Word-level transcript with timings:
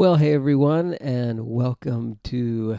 Well, 0.00 0.16
hey 0.16 0.32
everyone, 0.32 0.94
and 0.94 1.46
welcome 1.46 2.20
to 2.24 2.78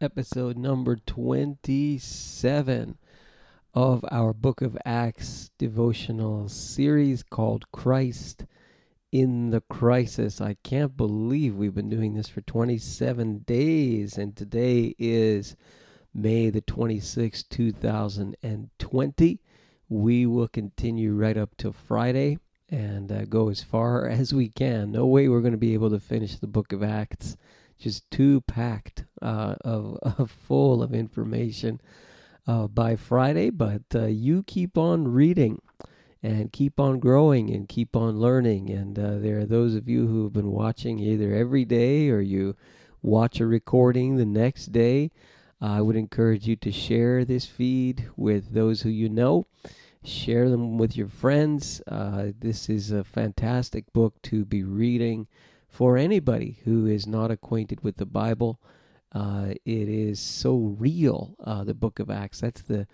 episode 0.00 0.56
number 0.56 0.94
27 0.94 2.98
of 3.74 4.04
our 4.12 4.32
Book 4.32 4.62
of 4.62 4.78
Acts 4.84 5.50
devotional 5.58 6.48
series 6.48 7.24
called 7.24 7.72
Christ 7.72 8.46
in 9.10 9.50
the 9.50 9.62
Crisis. 9.62 10.40
I 10.40 10.54
can't 10.62 10.96
believe 10.96 11.56
we've 11.56 11.74
been 11.74 11.90
doing 11.90 12.14
this 12.14 12.28
for 12.28 12.42
27 12.42 13.38
days, 13.38 14.16
and 14.16 14.36
today 14.36 14.94
is 15.00 15.56
May 16.14 16.48
the 16.48 16.62
26th, 16.62 17.48
2020. 17.48 19.40
We 19.88 20.26
will 20.26 20.46
continue 20.46 21.12
right 21.12 21.36
up 21.36 21.56
to 21.56 21.72
Friday 21.72 22.38
and 22.72 23.12
uh, 23.12 23.26
go 23.26 23.50
as 23.50 23.62
far 23.62 24.08
as 24.08 24.34
we 24.34 24.48
can. 24.48 24.90
No 24.90 25.06
way 25.06 25.28
we're 25.28 25.42
going 25.42 25.52
to 25.52 25.58
be 25.58 25.74
able 25.74 25.90
to 25.90 26.00
finish 26.00 26.36
the 26.36 26.48
book 26.48 26.72
of 26.72 26.82
Acts. 26.82 27.36
Just 27.78 28.10
too 28.10 28.40
packed 28.42 29.04
uh, 29.20 29.56
of, 29.60 29.98
of 30.18 30.30
full 30.30 30.82
of 30.82 30.94
information 30.94 31.80
uh, 32.46 32.66
by 32.66 32.96
Friday. 32.96 33.50
But 33.50 33.82
uh, 33.94 34.06
you 34.06 34.42
keep 34.44 34.78
on 34.78 35.12
reading 35.12 35.60
and 36.22 36.52
keep 36.52 36.80
on 36.80 36.98
growing 37.00 37.50
and 37.50 37.68
keep 37.68 37.94
on 37.94 38.18
learning. 38.18 38.70
And 38.70 38.98
uh, 38.98 39.18
there 39.18 39.40
are 39.40 39.44
those 39.44 39.74
of 39.74 39.88
you 39.88 40.06
who 40.06 40.24
have 40.24 40.32
been 40.32 40.52
watching 40.52 40.98
either 40.98 41.34
every 41.34 41.64
day 41.64 42.08
or 42.08 42.20
you 42.20 42.56
watch 43.02 43.40
a 43.40 43.46
recording 43.46 44.16
the 44.16 44.24
next 44.24 44.66
day. 44.66 45.10
I 45.60 45.80
would 45.80 45.96
encourage 45.96 46.46
you 46.46 46.56
to 46.56 46.72
share 46.72 47.24
this 47.24 47.46
feed 47.46 48.08
with 48.16 48.52
those 48.52 48.82
who 48.82 48.88
you 48.88 49.08
know 49.08 49.46
share 50.04 50.48
them 50.48 50.78
with 50.78 50.96
your 50.96 51.08
friends. 51.08 51.80
Uh, 51.86 52.32
this 52.38 52.68
is 52.68 52.90
a 52.90 53.04
fantastic 53.04 53.92
book 53.92 54.20
to 54.22 54.44
be 54.44 54.62
reading 54.62 55.26
for 55.68 55.96
anybody 55.96 56.58
who 56.64 56.86
is 56.86 57.06
not 57.06 57.30
acquainted 57.30 57.82
with 57.82 57.96
the 57.96 58.06
Bible. 58.06 58.60
Uh, 59.12 59.54
it 59.64 59.88
is 59.88 60.18
so 60.18 60.56
real, 60.78 61.36
uh, 61.44 61.64
the 61.64 61.74
Book 61.74 61.98
of 61.98 62.10
Acts. 62.10 62.40
That's 62.40 62.62
the 62.62 62.86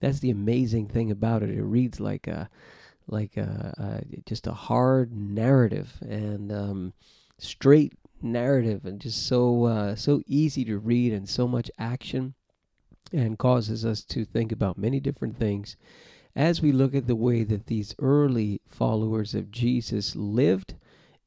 that's 0.00 0.20
the 0.20 0.30
amazing 0.30 0.88
thing 0.88 1.10
about 1.10 1.42
it. 1.42 1.50
It 1.50 1.62
reads 1.62 2.00
like 2.00 2.26
a 2.26 2.50
like 3.06 3.36
a, 3.36 3.74
a 3.78 4.20
just 4.26 4.46
a 4.46 4.52
hard 4.52 5.12
narrative 5.14 5.98
and 6.02 6.50
um, 6.52 6.92
straight 7.38 7.92
narrative, 8.20 8.84
and 8.84 9.00
just 9.00 9.26
so 9.26 9.64
uh, 9.64 9.94
so 9.94 10.22
easy 10.26 10.64
to 10.64 10.78
read 10.78 11.12
and 11.12 11.28
so 11.28 11.46
much 11.46 11.70
action, 11.78 12.34
and 13.12 13.38
causes 13.38 13.84
us 13.84 14.02
to 14.04 14.24
think 14.24 14.50
about 14.50 14.78
many 14.78 14.98
different 14.98 15.38
things 15.38 15.76
as 16.36 16.60
we 16.60 16.70
look 16.70 16.94
at 16.94 17.06
the 17.06 17.16
way 17.16 17.42
that 17.42 17.66
these 17.66 17.94
early 17.98 18.60
followers 18.68 19.34
of 19.34 19.50
Jesus 19.50 20.14
lived 20.14 20.74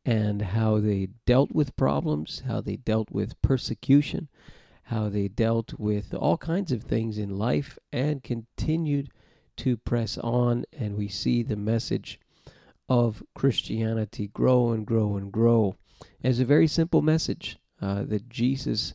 and 0.05 0.41
how 0.41 0.79
they 0.79 1.09
dealt 1.25 1.51
with 1.51 1.75
problems, 1.75 2.43
how 2.47 2.61
they 2.61 2.75
dealt 2.75 3.09
with 3.09 3.41
persecution, 3.41 4.29
how 4.83 5.09
they 5.09 5.27
dealt 5.27 5.73
with 5.79 6.13
all 6.13 6.37
kinds 6.37 6.71
of 6.71 6.83
things 6.83 7.17
in 7.17 7.37
life 7.37 7.79
and 7.91 8.23
continued 8.23 9.09
to 9.57 9.77
press 9.77 10.17
on. 10.19 10.63
And 10.77 10.95
we 10.95 11.07
see 11.07 11.41
the 11.41 11.57
message 11.57 12.19
of 12.87 13.23
Christianity 13.33 14.27
grow 14.27 14.71
and 14.71 14.85
grow 14.85 15.17
and 15.17 15.31
grow 15.31 15.75
as 16.23 16.39
a 16.39 16.45
very 16.45 16.67
simple 16.67 17.01
message 17.01 17.57
uh, 17.81 18.03
that 18.03 18.29
Jesus 18.29 18.93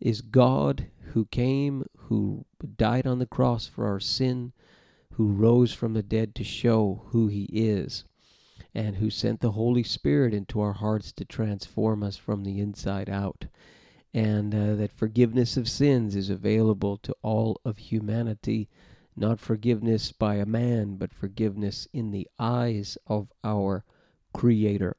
is 0.00 0.22
God 0.22 0.86
who 1.12 1.26
came, 1.26 1.84
who 1.96 2.46
died 2.76 3.06
on 3.06 3.18
the 3.18 3.26
cross 3.26 3.66
for 3.66 3.86
our 3.86 4.00
sin 4.00 4.52
who 5.14 5.28
rose 5.28 5.72
from 5.72 5.94
the 5.94 6.02
dead 6.02 6.34
to 6.34 6.44
show 6.44 7.02
who 7.08 7.28
he 7.28 7.48
is, 7.52 8.04
and 8.74 8.96
who 8.96 9.10
sent 9.10 9.40
the 9.40 9.52
Holy 9.52 9.82
Spirit 9.82 10.32
into 10.32 10.60
our 10.60 10.74
hearts 10.74 11.12
to 11.12 11.24
transform 11.24 12.02
us 12.02 12.16
from 12.16 12.44
the 12.44 12.60
inside 12.60 13.10
out, 13.10 13.46
and 14.14 14.54
uh, 14.54 14.74
that 14.74 14.92
forgiveness 14.92 15.56
of 15.56 15.68
sins 15.68 16.16
is 16.16 16.30
available 16.30 16.96
to 16.96 17.14
all 17.22 17.60
of 17.64 17.78
humanity, 17.78 18.68
not 19.16 19.40
forgiveness 19.40 20.12
by 20.12 20.36
a 20.36 20.46
man, 20.46 20.96
but 20.96 21.12
forgiveness 21.12 21.86
in 21.92 22.10
the 22.10 22.28
eyes 22.38 22.96
of 23.06 23.28
our 23.44 23.84
Creator. 24.32 24.96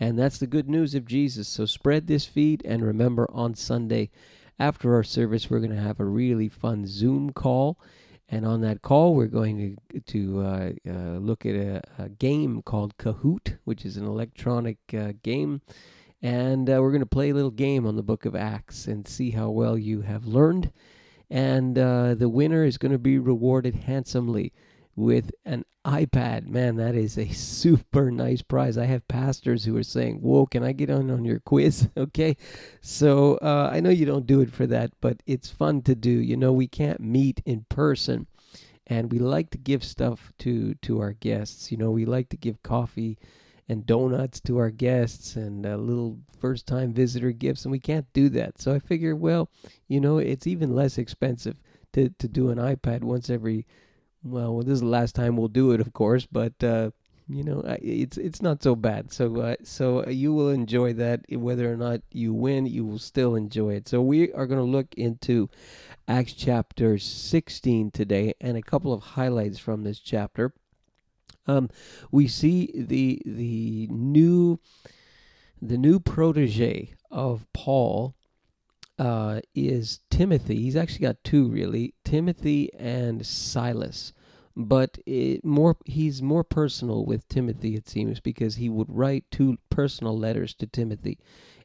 And 0.00 0.16
that's 0.18 0.38
the 0.38 0.46
good 0.46 0.68
news 0.68 0.94
of 0.94 1.04
Jesus. 1.04 1.48
So 1.48 1.66
spread 1.66 2.06
this 2.06 2.24
feed, 2.24 2.62
and 2.64 2.82
remember 2.82 3.28
on 3.32 3.54
Sunday, 3.54 4.10
after 4.58 4.94
our 4.94 5.02
service, 5.02 5.50
we're 5.50 5.58
going 5.58 5.74
to 5.74 5.76
have 5.76 6.00
a 6.00 6.04
really 6.04 6.48
fun 6.48 6.86
Zoom 6.86 7.30
call 7.32 7.78
and 8.28 8.44
on 8.44 8.60
that 8.60 8.82
call, 8.82 9.14
we're 9.14 9.26
going 9.26 9.78
to 9.90 10.00
to 10.00 10.40
uh, 10.40 10.70
uh, 10.86 11.18
look 11.18 11.46
at 11.46 11.54
a, 11.54 11.82
a, 11.98 12.08
game 12.08 12.62
called 12.62 12.96
Kahoot, 12.98 13.58
which 13.64 13.84
is 13.84 13.96
an 13.96 14.06
electronic 14.06 14.78
uh, 14.92 15.12
game, 15.22 15.62
and 16.20 16.68
uh, 16.68 16.78
we're 16.80 16.90
going 16.90 17.00
to 17.00 17.06
play 17.06 17.30
a 17.30 17.34
little 17.34 17.50
game 17.50 17.86
on 17.86 17.96
the 17.96 18.02
Book 18.02 18.24
of 18.24 18.36
Acts 18.36 18.86
and 18.86 19.08
see 19.08 19.30
how 19.30 19.48
well 19.48 19.78
you 19.78 20.02
have 20.02 20.26
learned. 20.26 20.70
And 21.30 21.78
uh, 21.78 22.14
the 22.14 22.28
winner 22.28 22.64
is 22.64 22.78
going 22.78 22.92
to 22.92 22.98
be 22.98 23.18
rewarded 23.18 23.74
handsomely 23.74 24.52
with 24.98 25.30
an 25.44 25.64
iPad. 25.86 26.48
Man, 26.48 26.76
that 26.76 26.94
is 26.94 27.16
a 27.16 27.28
super 27.28 28.10
nice 28.10 28.42
prize. 28.42 28.76
I 28.76 28.86
have 28.86 29.06
pastors 29.08 29.64
who 29.64 29.76
are 29.76 29.82
saying, 29.82 30.16
Whoa, 30.16 30.46
can 30.46 30.62
I 30.62 30.72
get 30.72 30.90
on 30.90 31.10
on 31.10 31.24
your 31.24 31.40
quiz? 31.40 31.88
okay. 31.96 32.36
So 32.80 33.36
uh, 33.36 33.70
I 33.72 33.80
know 33.80 33.90
you 33.90 34.04
don't 34.04 34.26
do 34.26 34.40
it 34.40 34.52
for 34.52 34.66
that, 34.66 34.92
but 35.00 35.22
it's 35.26 35.50
fun 35.50 35.82
to 35.82 35.94
do. 35.94 36.10
You 36.10 36.36
know, 36.36 36.52
we 36.52 36.66
can't 36.66 37.00
meet 37.00 37.40
in 37.46 37.64
person. 37.68 38.26
And 38.86 39.12
we 39.12 39.18
like 39.18 39.50
to 39.50 39.58
give 39.58 39.84
stuff 39.84 40.32
to 40.38 40.74
to 40.74 41.00
our 41.00 41.12
guests. 41.12 41.70
You 41.70 41.76
know, 41.76 41.90
we 41.90 42.04
like 42.04 42.30
to 42.30 42.36
give 42.36 42.62
coffee 42.62 43.18
and 43.68 43.84
donuts 43.84 44.40
to 44.40 44.56
our 44.56 44.70
guests 44.70 45.36
and 45.36 45.66
uh, 45.66 45.76
little 45.76 46.18
first 46.40 46.66
time 46.66 46.94
visitor 46.94 47.32
gifts, 47.32 47.64
and 47.64 47.72
we 47.72 47.78
can't 47.78 48.10
do 48.14 48.30
that. 48.30 48.58
So 48.60 48.74
I 48.74 48.78
figure, 48.78 49.14
well, 49.14 49.50
you 49.88 50.00
know, 50.00 50.16
it's 50.16 50.46
even 50.46 50.74
less 50.74 50.96
expensive 50.96 51.60
to, 51.92 52.08
to 52.18 52.28
do 52.28 52.48
an 52.48 52.56
iPad 52.56 53.02
once 53.02 53.28
every 53.28 53.66
well, 54.24 54.58
this 54.60 54.74
is 54.74 54.80
the 54.80 54.86
last 54.86 55.14
time 55.14 55.36
we'll 55.36 55.48
do 55.48 55.72
it, 55.72 55.80
of 55.80 55.92
course, 55.92 56.26
but 56.26 56.62
uh, 56.62 56.90
you 57.28 57.44
know, 57.44 57.62
it's 57.82 58.16
it's 58.16 58.40
not 58.40 58.62
so 58.62 58.74
bad. 58.74 59.12
So 59.12 59.40
uh, 59.40 59.56
so 59.62 60.08
you 60.08 60.32
will 60.32 60.48
enjoy 60.48 60.94
that. 60.94 61.24
Whether 61.30 61.70
or 61.70 61.76
not 61.76 62.00
you 62.10 62.32
win, 62.32 62.66
you 62.66 62.84
will 62.84 62.98
still 62.98 63.34
enjoy 63.36 63.74
it. 63.74 63.88
So 63.88 64.00
we 64.00 64.32
are 64.32 64.46
going 64.46 64.60
to 64.60 64.64
look 64.64 64.94
into 64.94 65.50
Acts 66.06 66.32
chapter 66.32 66.98
16 66.98 67.90
today, 67.90 68.34
and 68.40 68.56
a 68.56 68.62
couple 68.62 68.92
of 68.92 69.02
highlights 69.02 69.58
from 69.58 69.84
this 69.84 70.00
chapter. 70.00 70.52
Um, 71.46 71.68
we 72.10 72.28
see 72.28 72.72
the 72.74 73.20
the 73.26 73.88
new 73.90 74.58
the 75.60 75.78
new 75.78 76.00
protege 76.00 76.94
of 77.10 77.46
Paul 77.52 78.14
uh, 78.98 79.40
is 79.54 80.00
Timothy. 80.10 80.56
He's 80.62 80.76
actually 80.76 81.06
got 81.06 81.24
two 81.24 81.48
really, 81.48 81.94
Timothy 82.04 82.70
and 82.78 83.24
Silas. 83.24 84.12
But 84.56 84.98
it, 85.06 85.44
more, 85.44 85.76
he's 85.84 86.20
more 86.20 86.42
personal 86.42 87.06
with 87.06 87.28
Timothy, 87.28 87.76
it 87.76 87.88
seems, 87.88 88.18
because 88.18 88.56
he 88.56 88.68
would 88.68 88.88
write 88.90 89.24
two 89.30 89.58
personal 89.70 90.18
letters 90.18 90.52
to 90.54 90.66
Timothy. 90.66 91.18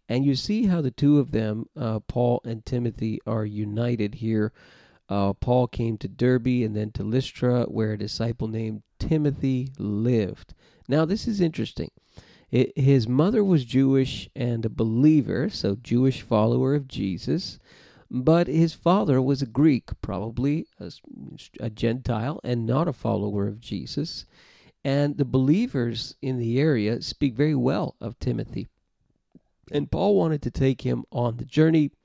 And 0.08 0.26
you 0.26 0.36
see 0.36 0.68
how 0.68 0.82
the 0.82 0.92
two 0.92 1.18
of 1.18 1.32
them, 1.32 1.70
uh, 1.80 2.02
Paul 2.02 2.42
and 2.46 2.64
Timothy, 2.64 3.20
are 3.26 3.46
united 3.46 4.16
here. 4.16 4.54
Uh, 5.10 5.34
Paul 5.34 5.68
came 5.68 5.98
to 5.98 6.08
Derbe 6.08 6.64
and 6.64 6.76
then 6.76 6.92
to 6.92 7.04
Lystra, 7.04 7.64
where 7.64 7.94
a 7.94 7.98
disciple 7.98 8.48
named 8.48 8.84
Timothy 9.00 9.70
lived. 9.80 10.54
Now, 10.88 11.06
this 11.06 11.28
is 11.28 11.42
interesting. 11.42 11.90
It, 12.54 12.78
his 12.78 13.08
mother 13.08 13.44
was 13.44 13.66
Jewish 13.66 14.30
and 14.36 14.64
a 14.64 14.70
believer, 14.70 15.50
so 15.50 15.76
Jewish 15.76 16.22
follower 16.22 16.76
of 16.76 16.88
Jesus, 16.88 17.58
but 18.12 18.46
his 18.46 18.76
father 18.76 19.20
was 19.20 19.42
a 19.42 19.48
Greek, 19.48 19.90
probably 20.04 20.68
a, 20.80 20.92
a 21.60 21.72
Gentile, 21.72 22.40
and 22.44 22.68
not 22.68 22.88
a 22.88 22.94
follower 22.94 23.48
of 23.48 23.60
Jesus. 23.60 24.28
And 24.86 25.18
the 25.18 25.26
believers 25.26 26.14
in 26.22 26.38
the 26.38 26.60
area 26.60 27.02
speak 27.02 27.34
very 27.34 27.56
well 27.56 27.96
of 28.00 28.20
Timothy. 28.20 28.68
And 29.72 29.90
Paul 29.90 30.16
wanted 30.16 30.44
to 30.44 30.52
take 30.52 30.82
him 30.82 31.06
on 31.12 31.38
the 31.38 31.46
journey. 31.46 31.92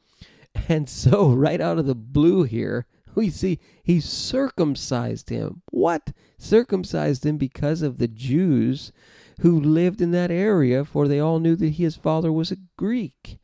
And 0.66 0.88
so, 0.88 1.28
right 1.28 1.60
out 1.60 1.78
of 1.78 1.86
the 1.86 1.94
blue 1.94 2.44
here, 2.44 2.86
we 3.14 3.28
see 3.28 3.60
he 3.84 4.00
circumcised 4.00 5.28
him. 5.28 5.60
What? 5.70 6.12
Circumcised 6.38 7.26
him 7.26 7.36
because 7.36 7.82
of 7.82 7.98
the 7.98 8.08
Jews 8.08 8.92
who 9.38 9.60
lived 9.60 10.00
in 10.00 10.10
that 10.12 10.30
area, 10.30 10.84
for 10.84 11.06
they 11.06 11.20
all 11.20 11.38
knew 11.38 11.56
that 11.56 11.70
his 11.70 11.96
father 11.96 12.32
was 12.32 12.50
a 12.50 12.58
Greek. 12.76 13.38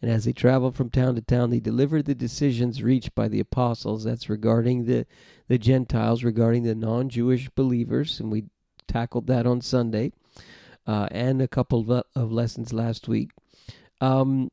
And 0.00 0.10
as 0.10 0.24
they 0.24 0.32
traveled 0.32 0.74
from 0.74 0.90
town 0.90 1.14
to 1.14 1.20
town, 1.20 1.50
they 1.50 1.60
delivered 1.60 2.06
the 2.06 2.14
decisions 2.14 2.82
reached 2.82 3.14
by 3.14 3.28
the 3.28 3.40
apostles. 3.40 4.04
That's 4.04 4.28
regarding 4.28 4.86
the, 4.86 5.06
the 5.48 5.58
Gentiles, 5.58 6.24
regarding 6.24 6.64
the 6.64 6.74
non 6.74 7.08
Jewish 7.08 7.48
believers. 7.50 8.18
And 8.18 8.30
we 8.30 8.44
tackled 8.88 9.28
that 9.28 9.46
on 9.46 9.60
Sunday 9.60 10.12
uh, 10.86 11.08
and 11.10 11.40
a 11.40 11.48
couple 11.48 12.02
of 12.14 12.32
lessons 12.32 12.72
last 12.72 13.06
week. 13.06 13.30
Um, 14.00 14.50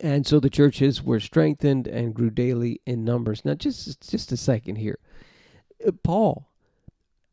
and 0.00 0.24
so 0.24 0.38
the 0.38 0.50
churches 0.50 1.02
were 1.02 1.18
strengthened 1.18 1.88
and 1.88 2.14
grew 2.14 2.30
daily 2.30 2.80
in 2.86 3.04
numbers. 3.04 3.44
Now, 3.44 3.54
just 3.54 4.08
just 4.08 4.30
a 4.30 4.36
second 4.36 4.76
here. 4.76 4.98
Uh, 5.84 5.90
Paul 6.04 6.46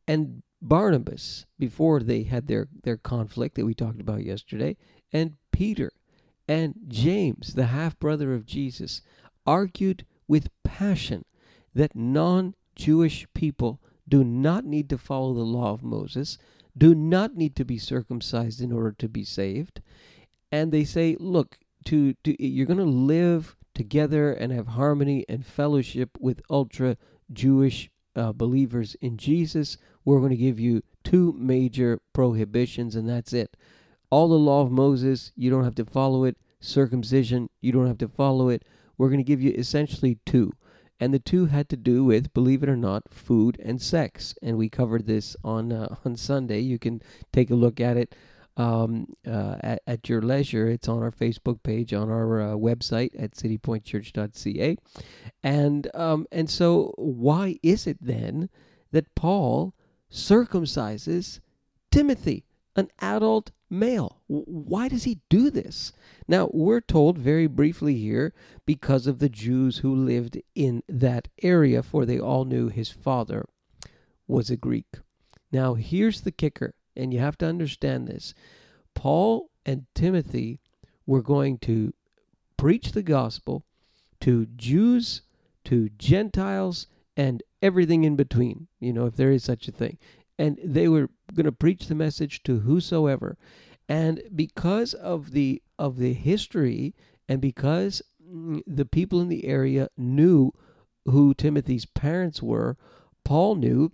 and 0.08 0.42
Barnabas 0.68 1.46
before 1.58 2.02
they 2.02 2.24
had 2.24 2.48
their, 2.48 2.68
their 2.84 2.98
conflict 2.98 3.56
that 3.56 3.66
we 3.66 3.74
talked 3.74 4.02
about 4.02 4.24
yesterday, 4.24 4.76
and 5.14 5.38
Peter 5.52 5.92
and 6.48 6.76
James, 6.88 7.54
the 7.54 7.68
half 7.68 7.98
brother 8.00 8.34
of 8.34 8.46
Jesus, 8.46 9.02
argued 9.46 10.06
with 10.28 10.50
passion 10.64 11.26
that 11.74 11.96
non 11.96 12.54
Jewish 12.76 13.26
people 13.34 13.80
do 14.08 14.24
not 14.24 14.66
need 14.66 14.90
to 14.90 14.98
follow 14.98 15.34
the 15.34 15.42
law 15.42 15.72
of 15.72 15.84
Moses, 15.84 16.38
do 16.78 16.94
not 16.94 17.36
need 17.36 17.56
to 17.56 17.66
be 17.66 17.78
circumcised 17.78 18.62
in 18.62 18.72
order 18.72 18.92
to 19.00 19.10
be 19.10 19.24
saved. 19.24 19.82
And 20.52 20.72
they 20.72 20.84
say, 20.84 21.16
look, 21.20 21.58
to, 21.86 22.14
to 22.24 22.44
you're 22.44 22.66
going 22.66 22.78
to 22.78 22.84
live 22.84 23.56
together 23.74 24.32
and 24.32 24.52
have 24.52 24.68
harmony 24.68 25.26
and 25.30 25.46
fellowship 25.46 26.18
with 26.20 26.42
ultra 26.50 26.98
Jewish 27.32 27.90
uh, 28.18 28.34
believers 28.34 28.96
in 29.02 29.18
Jesus. 29.18 29.78
We're 30.04 30.20
going 30.20 30.32
to 30.32 30.38
give 30.38 30.60
you 30.60 30.84
two 31.04 31.34
major 31.38 32.02
prohibitions, 32.14 32.96
and 32.96 33.08
that's 33.08 33.34
it. 33.34 33.56
All 34.10 34.28
the 34.28 34.36
law 34.36 34.62
of 34.62 34.72
Moses, 34.72 35.32
you 35.36 35.50
don't 35.50 35.64
have 35.64 35.76
to 35.76 35.86
follow 35.86 36.24
it. 36.24 36.38
Circumcision, 36.60 37.50
you 37.62 37.72
don't 37.72 37.88
have 37.88 38.00
to 38.00 38.08
follow 38.08 38.50
it. 38.50 38.64
We're 38.98 39.10
going 39.10 39.20
to 39.20 39.24
give 39.24 39.42
you 39.42 39.52
essentially 39.52 40.18
two 40.26 40.54
and 41.00 41.14
the 41.14 41.20
two 41.20 41.46
had 41.46 41.70
to 41.70 41.78
do 41.78 42.04
with, 42.04 42.34
believe 42.34 42.64
it 42.64 42.70
or 42.70 42.78
not, 42.78 43.04
food 43.10 43.60
and 43.64 43.82
sex. 43.82 44.34
And 44.42 44.58
we 44.58 44.70
covered 44.70 45.06
this 45.06 45.36
on 45.44 45.72
uh, 45.72 45.96
on 46.06 46.16
Sunday. 46.16 46.60
You 46.60 46.80
can 46.80 47.02
take 47.32 47.50
a 47.50 47.56
look 47.56 47.80
at 47.80 47.98
it 47.98 48.16
um, 48.58 49.08
uh, 49.26 49.56
at, 49.62 49.82
at, 49.88 50.10
your 50.10 50.22
leisure. 50.22 50.68
It's 50.68 50.88
on 50.88 51.02
our 51.02 51.12
Facebook 51.12 51.64
page, 51.64 51.94
on 51.94 52.10
our 52.10 52.42
uh, 52.42 52.54
website 52.56 53.12
at 53.18 53.32
citypointchurch.ca. 53.32 54.78
And 55.44 55.96
um, 55.96 56.28
and 56.32 56.50
so, 56.50 56.94
why 56.98 57.60
is 57.64 57.88
it 57.88 57.98
then 58.02 58.50
that 58.92 59.14
Paul 59.16 59.74
circumcises 60.12 61.40
Timothy, 61.92 62.46
an 62.76 62.90
adult 63.00 63.52
male. 63.70 64.22
Why 64.28 64.88
does 64.88 65.04
he 65.04 65.20
do 65.30 65.50
this? 65.50 65.94
Now, 66.28 66.50
we're 66.54 66.82
told 66.82 67.18
very 67.18 67.48
briefly 67.48 67.96
here 67.96 68.34
because 68.66 69.08
of 69.08 69.20
the 69.20 69.30
Jews 69.30 69.80
who 69.80 69.96
lived 69.96 70.38
in 70.56 70.84
that 70.88 71.28
area, 71.42 71.82
for 71.82 72.06
they 72.06 72.20
all 72.20 72.46
knew 72.46 72.70
his 72.70 72.92
father 72.92 73.46
was 74.28 74.50
a 74.50 74.58
Greek. 74.58 75.00
Now, 75.52 75.74
here's 75.76 76.22
the 76.22 76.32
kicker, 76.32 76.74
and 76.98 77.14
you 77.14 77.20
have 77.20 77.38
to 77.38 77.46
understand 77.46 78.08
this. 78.08 78.34
Paul 78.94 79.50
and 79.66 79.86
Timothy 79.96 80.60
were 81.06 81.22
going 81.22 81.58
to 81.60 81.94
preach 82.58 82.92
the 82.92 83.04
gospel 83.04 83.64
to 84.22 84.48
Jews, 84.56 85.22
to 85.66 85.90
Gentiles, 85.98 86.88
and 87.16 87.44
everything 87.62 88.04
in 88.04 88.16
between, 88.16 88.68
you 88.80 88.92
know, 88.92 89.06
if 89.06 89.16
there 89.16 89.32
is 89.32 89.44
such 89.44 89.68
a 89.68 89.72
thing 89.72 89.98
and 90.38 90.60
they 90.64 90.88
were 90.88 91.10
going 91.34 91.46
to 91.46 91.52
preach 91.52 91.88
the 91.88 91.96
message 91.96 92.44
to 92.44 92.60
whosoever 92.60 93.38
and 93.90 94.22
because 94.36 94.94
of 94.94 95.32
the 95.32 95.62
of 95.80 95.98
the 95.98 96.14
history 96.14 96.94
and 97.28 97.42
because 97.42 98.02
the 98.20 98.86
people 98.86 99.22
in 99.22 99.30
the 99.30 99.46
area 99.46 99.90
knew 99.98 100.52
who 101.06 101.34
Timothy's 101.34 101.86
parents 101.86 102.42
were 102.42 102.78
Paul 103.24 103.56
knew 103.56 103.92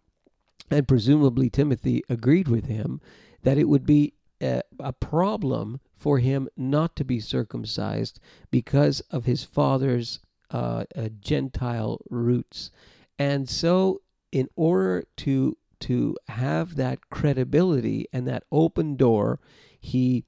and 0.73 0.87
presumably 0.87 1.49
Timothy 1.49 2.03
agreed 2.09 2.47
with 2.47 2.65
him 2.65 2.99
that 3.43 3.57
it 3.57 3.69
would 3.69 3.85
be 3.85 4.13
a, 4.41 4.61
a 4.79 4.91
problem 4.91 5.79
for 5.95 6.19
him 6.19 6.49
not 6.57 6.95
to 6.97 7.05
be 7.05 7.19
circumcised 7.19 8.19
because 8.51 8.99
of 9.11 9.25
his 9.25 9.43
father's 9.43 10.19
uh, 10.51 10.85
uh, 10.95 11.09
Gentile 11.19 12.01
roots. 12.09 12.71
And 13.17 13.49
so, 13.49 14.01
in 14.31 14.49
order 14.55 15.05
to 15.17 15.57
to 15.81 16.15
have 16.29 16.75
that 16.75 17.09
credibility 17.09 18.07
and 18.13 18.25
that 18.25 18.45
open 18.51 18.95
door, 18.95 19.39
he 19.79 20.23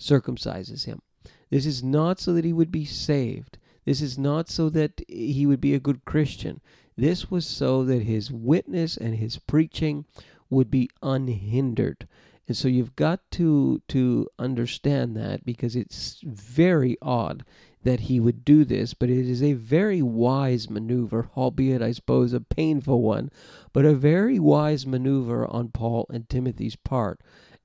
circumcises 0.00 0.84
him. 0.84 1.02
This 1.50 1.66
is 1.66 1.82
not 1.82 2.20
so 2.20 2.32
that 2.32 2.44
he 2.44 2.52
would 2.52 2.70
be 2.70 2.84
saved. 2.84 3.58
This 3.84 4.00
is 4.00 4.16
not 4.16 4.48
so 4.48 4.70
that 4.70 5.02
he 5.08 5.46
would 5.46 5.60
be 5.60 5.74
a 5.74 5.80
good 5.80 6.04
Christian. 6.04 6.60
This 7.00 7.30
was 7.30 7.46
so 7.46 7.82
that 7.84 8.02
his 8.02 8.30
witness 8.30 8.94
and 8.98 9.14
his 9.14 9.38
preaching 9.38 10.04
would 10.50 10.70
be 10.70 10.90
unhindered. 11.02 12.06
And 12.46 12.54
so 12.54 12.68
you've 12.68 12.94
got 12.94 13.20
to 13.30 13.80
to 13.88 14.28
understand 14.38 15.16
that 15.16 15.46
because 15.46 15.74
it's 15.74 16.20
very 16.22 16.98
odd 17.00 17.42
that 17.84 18.00
he 18.00 18.20
would 18.20 18.44
do 18.44 18.66
this, 18.66 18.92
but 18.92 19.08
it 19.08 19.26
is 19.26 19.42
a 19.42 19.54
very 19.54 20.02
wise 20.02 20.68
maneuver, 20.68 21.30
albeit, 21.34 21.80
I 21.80 21.92
suppose, 21.92 22.34
a 22.34 22.40
painful 22.40 23.00
one, 23.00 23.30
but 23.72 23.86
a 23.86 23.94
very 23.94 24.38
wise 24.38 24.86
maneuver 24.86 25.46
on 25.46 25.70
Paul 25.70 26.04
and 26.10 26.28
Timothy's 26.28 26.76
part. 26.76 27.18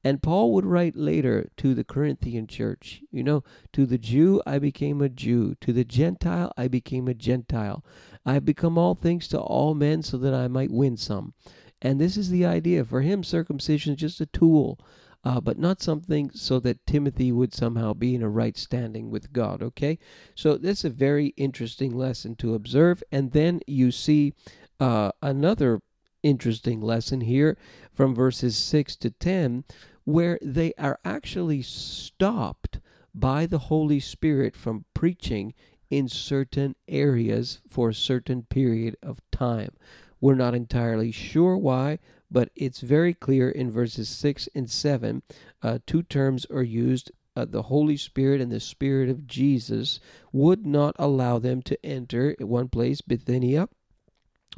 And 0.05 0.21
Paul 0.21 0.53
would 0.53 0.67
write 0.67 0.95
later 0.95 1.49
to 1.57 1.73
the 1.73 1.83
Corinthian 1.83 2.45
church, 2.45 3.01
you 3.11 3.23
know, 3.23 3.43
to 3.73 3.87
the 3.87 3.97
Jew 3.97 4.39
I 4.45 4.59
became 4.59 5.01
a 5.01 5.09
Jew, 5.09 5.55
to 5.61 5.73
the 5.73 5.83
Gentile 5.83 6.53
I 6.55 6.67
became 6.67 7.07
a 7.07 7.15
Gentile. 7.15 7.83
I 8.25 8.33
have 8.33 8.45
become 8.45 8.77
all 8.77 8.95
things 8.95 9.27
to 9.29 9.39
all 9.39 9.75
men 9.75 10.03
so 10.03 10.17
that 10.17 10.33
I 10.33 10.47
might 10.47 10.71
win 10.71 10.97
some. 10.97 11.33
And 11.81 11.99
this 11.99 12.17
is 12.17 12.29
the 12.29 12.45
idea. 12.45 12.83
For 12.83 13.01
him, 13.01 13.23
circumcision 13.23 13.93
is 13.93 13.99
just 13.99 14.21
a 14.21 14.25
tool 14.25 14.79
uh, 15.25 15.41
but 15.41 15.57
not 15.57 15.81
something 15.81 16.29
so 16.33 16.59
that 16.59 16.85
Timothy 16.85 17.31
would 17.31 17.53
somehow 17.53 17.93
be 17.93 18.13
in 18.13 18.21
a 18.21 18.29
right 18.29 18.55
standing 18.55 19.09
with 19.09 19.33
God. 19.33 19.63
Okay, 19.63 19.97
so 20.35 20.55
this 20.55 20.79
is 20.79 20.85
a 20.85 20.89
very 20.91 21.27
interesting 21.35 21.97
lesson 21.97 22.35
to 22.35 22.53
observe, 22.53 23.03
and 23.11 23.31
then 23.31 23.59
you 23.65 23.89
see 23.91 24.33
uh, 24.79 25.11
another 25.23 25.81
interesting 26.21 26.79
lesson 26.79 27.21
here 27.21 27.57
from 27.91 28.13
verses 28.13 28.55
six 28.55 28.95
to 28.97 29.09
ten, 29.09 29.63
where 30.03 30.37
they 30.43 30.73
are 30.77 30.99
actually 31.03 31.63
stopped 31.63 32.79
by 33.15 33.47
the 33.47 33.57
Holy 33.57 33.99
Spirit 33.99 34.55
from 34.55 34.85
preaching 34.93 35.55
in 35.89 36.07
certain 36.07 36.75
areas 36.87 37.61
for 37.67 37.89
a 37.89 37.93
certain 37.93 38.43
period 38.43 38.95
of 39.01 39.21
time. 39.31 39.71
We're 40.19 40.35
not 40.35 40.55
entirely 40.55 41.11
sure 41.11 41.57
why, 41.57 41.99
but 42.31 42.49
it's 42.55 42.81
very 42.81 43.13
clear 43.13 43.49
in 43.49 43.71
verses 43.71 44.09
6 44.09 44.49
and 44.55 44.69
7. 44.69 45.21
Uh, 45.61 45.79
two 45.85 46.03
terms 46.03 46.45
are 46.49 46.63
used 46.63 47.11
uh, 47.35 47.45
the 47.45 47.63
Holy 47.63 47.97
Spirit 47.97 48.41
and 48.41 48.51
the 48.51 48.59
Spirit 48.59 49.09
of 49.09 49.27
Jesus 49.27 49.99
would 50.31 50.65
not 50.65 50.95
allow 50.97 51.37
them 51.37 51.61
to 51.63 51.85
enter 51.85 52.35
one 52.39 52.69
place, 52.69 53.01
Bithynia, 53.01 53.67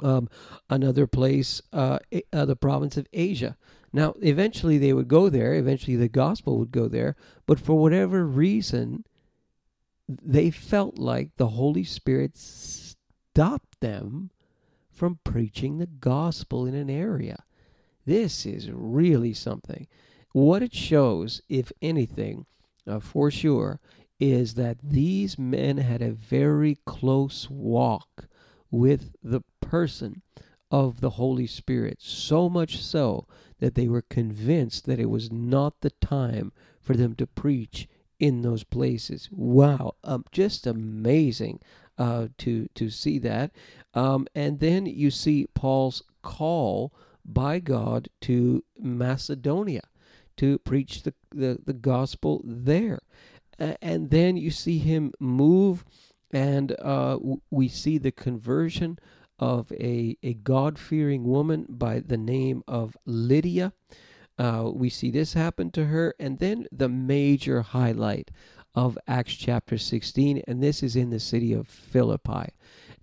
um, 0.02 0.30
another 0.70 1.08
place, 1.08 1.62
uh, 1.74 2.00
uh, 2.32 2.46
the 2.46 2.56
province 2.56 2.98
of 2.98 3.08
Asia. 3.14 3.58
Now, 3.92 4.14
eventually 4.22 4.78
they 4.78 4.94
would 4.94 5.08
go 5.08 5.30
there, 5.30 5.56
eventually 5.56 5.96
the 5.96 6.08
gospel 6.08 6.60
would 6.60 6.72
go 6.72 6.88
there, 6.88 7.16
but 7.48 7.60
for 7.60 7.80
whatever 7.80 8.26
reason, 8.26 9.06
they 10.08 10.52
felt 10.52 10.98
like 10.98 11.36
the 11.36 11.50
Holy 11.50 11.84
Spirit 11.84 12.38
stopped 12.38 13.80
them 13.82 14.32
from 14.92 15.20
preaching 15.24 15.78
the 15.78 15.88
gospel 15.88 16.66
in 16.66 16.74
an 16.74 16.90
area. 16.90 17.44
This 18.06 18.46
is 18.46 18.72
really 18.72 19.34
something. 19.34 19.88
What 20.32 20.64
it 20.64 20.74
shows, 20.74 21.42
if 21.50 21.72
anything, 21.82 22.46
uh, 22.88 23.00
for 23.00 23.30
sure, 23.30 23.80
is 24.20 24.56
that 24.56 24.78
these 24.82 25.38
men 25.38 25.78
had 25.78 26.02
a 26.02 26.12
very 26.12 26.80
close 26.86 27.50
walk 27.50 28.28
with 28.72 29.12
the 29.22 29.42
person 29.62 30.22
of 30.72 31.02
the 31.02 31.12
Holy 31.12 31.48
Spirit, 31.48 31.98
so 32.02 32.50
much 32.50 32.82
so 32.82 33.28
that 33.60 33.76
they 33.76 33.88
were 33.88 34.02
convinced 34.02 34.86
that 34.86 35.00
it 35.00 35.10
was 35.10 35.32
not 35.32 35.82
the 35.82 35.92
time 36.02 36.52
for 36.82 36.96
them 36.96 37.16
to 37.16 37.28
preach 37.28 37.88
in 38.20 38.42
those 38.42 38.64
places. 38.64 39.30
Wow, 39.32 39.96
um, 40.04 40.26
just 40.32 40.68
amazing 40.68 41.60
uh, 41.98 42.28
to 42.40 42.68
to 42.76 42.90
see 42.90 43.20
that. 43.20 43.52
Um, 43.94 44.28
and 44.36 44.60
then 44.60 44.86
you 44.86 45.12
see 45.12 45.48
Paul's 45.54 46.04
call 46.22 46.94
by 47.26 47.60
God 47.60 48.10
to 48.22 48.64
Macedonia 48.80 49.82
to 50.38 50.60
preach 50.60 51.04
the, 51.04 51.14
the, 51.32 51.60
the 51.66 51.74
gospel 51.74 52.42
there. 52.44 53.00
Uh, 53.60 53.74
and 53.82 54.12
then 54.12 54.38
you 54.38 54.52
see 54.52 54.78
him 54.78 55.12
move, 55.20 55.84
and 56.32 56.74
uh, 56.74 57.14
w- 57.14 57.42
we 57.50 57.68
see 57.68 57.98
the 57.98 58.12
conversion 58.12 59.00
of 59.40 59.72
a, 59.74 60.16
a 60.24 60.36
God 60.36 60.78
fearing 60.78 61.24
woman 61.24 61.66
by 61.68 62.00
the 62.00 62.18
name 62.18 62.64
of 62.68 62.96
Lydia. 63.06 63.74
Uh, 64.38 64.70
we 64.74 64.90
see 64.90 65.10
this 65.12 65.34
happen 65.34 65.72
to 65.72 65.86
her, 65.86 66.14
and 66.20 66.40
then 66.40 66.68
the 66.72 66.90
major 66.90 67.62
highlight 67.62 68.30
of 68.76 68.98
Acts 69.08 69.34
chapter 69.34 69.78
16, 69.78 70.44
and 70.48 70.62
this 70.62 70.84
is 70.84 70.96
in 70.96 71.10
the 71.10 71.20
city 71.20 71.52
of 71.52 71.68
Philippi. 71.68 72.54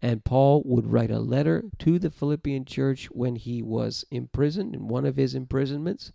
And 0.00 0.22
Paul 0.22 0.62
would 0.66 0.86
write 0.86 1.10
a 1.10 1.18
letter 1.18 1.64
to 1.80 1.98
the 1.98 2.10
Philippian 2.10 2.64
church 2.64 3.06
when 3.06 3.36
he 3.36 3.62
was 3.62 4.04
imprisoned 4.10 4.74
in 4.74 4.86
one 4.86 5.04
of 5.04 5.16
his 5.16 5.34
imprisonments. 5.34 6.12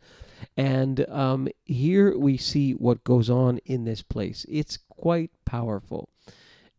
And 0.56 1.10
um, 1.10 1.50
here 1.66 2.18
we 2.18 2.38
see 2.38 2.72
what 2.72 3.04
goes 3.04 3.30
on 3.30 3.58
in 3.66 3.84
this 3.84 4.02
place. 4.02 4.46
It's 4.48 4.78
quite 4.78 5.32
powerful. 5.44 6.08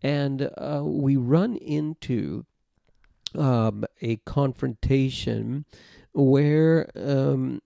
And 0.02 0.50
uh, 0.56 0.82
we 0.84 1.16
run 1.16 1.56
into 1.56 2.46
um, 3.36 3.84
a 4.00 4.16
confrontation 4.18 5.66
where 6.12 6.90
um, 6.96 7.60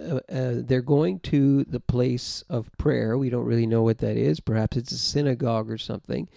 uh, 0.00 0.16
uh, 0.16 0.20
they're 0.56 0.82
going 0.82 1.20
to 1.20 1.64
the 1.64 1.80
place 1.80 2.44
of 2.48 2.70
prayer. 2.78 3.16
We 3.16 3.30
don't 3.30 3.44
really 3.44 3.66
know 3.66 3.82
what 3.82 3.98
that 3.98 4.16
is. 4.16 4.40
Perhaps 4.40 4.76
it's 4.76 4.92
a 4.92 4.98
synagogue 4.98 5.70
or 5.70 5.78
something. 5.78 6.28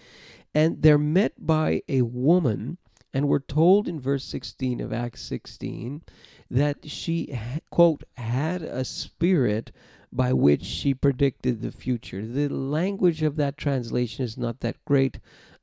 And 0.54 0.82
they're 0.82 0.98
met 0.98 1.34
by 1.46 1.82
a 1.88 2.02
woman, 2.02 2.78
and 3.12 3.28
we're 3.28 3.38
told 3.38 3.86
in 3.86 4.00
verse 4.00 4.24
16 4.24 4.80
of 4.80 4.92
Acts 4.92 5.22
16 5.22 6.02
that 6.50 6.88
she, 6.88 7.38
quote, 7.70 8.04
had 8.16 8.62
a 8.62 8.84
spirit 8.84 9.72
by 10.10 10.32
which 10.32 10.64
she 10.64 10.94
predicted 10.94 11.60
the 11.60 11.72
future. 11.72 12.24
The 12.24 12.48
language 12.48 13.22
of 13.22 13.36
that 13.36 13.56
translation 13.58 14.24
is 14.24 14.38
not 14.38 14.60
that 14.60 14.82
great. 14.84 15.20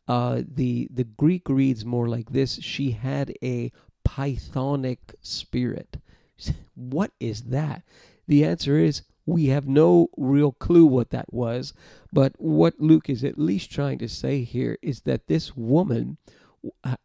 Uh, 0.07 0.43
the 0.47 0.87
the 0.93 1.03
Greek 1.03 1.49
reads 1.49 1.83
more 1.83 2.07
like 2.07 2.31
this: 2.31 2.59
She 2.61 2.91
had 2.91 3.33
a 3.41 3.71
pythonic 4.07 5.15
spirit. 5.21 5.97
What 6.75 7.11
is 7.21 7.43
that? 7.43 7.83
The 8.27 8.43
answer 8.43 8.77
is 8.77 9.03
we 9.25 9.47
have 9.47 9.67
no 9.67 10.09
real 10.17 10.51
clue 10.51 10.85
what 10.85 11.09
that 11.11 11.33
was. 11.33 11.73
But 12.11 12.33
what 12.37 12.79
Luke 12.79 13.09
is 13.09 13.23
at 13.23 13.39
least 13.39 13.71
trying 13.71 13.97
to 13.99 14.09
say 14.09 14.43
here 14.43 14.77
is 14.81 15.01
that 15.01 15.27
this 15.27 15.55
woman 15.55 16.17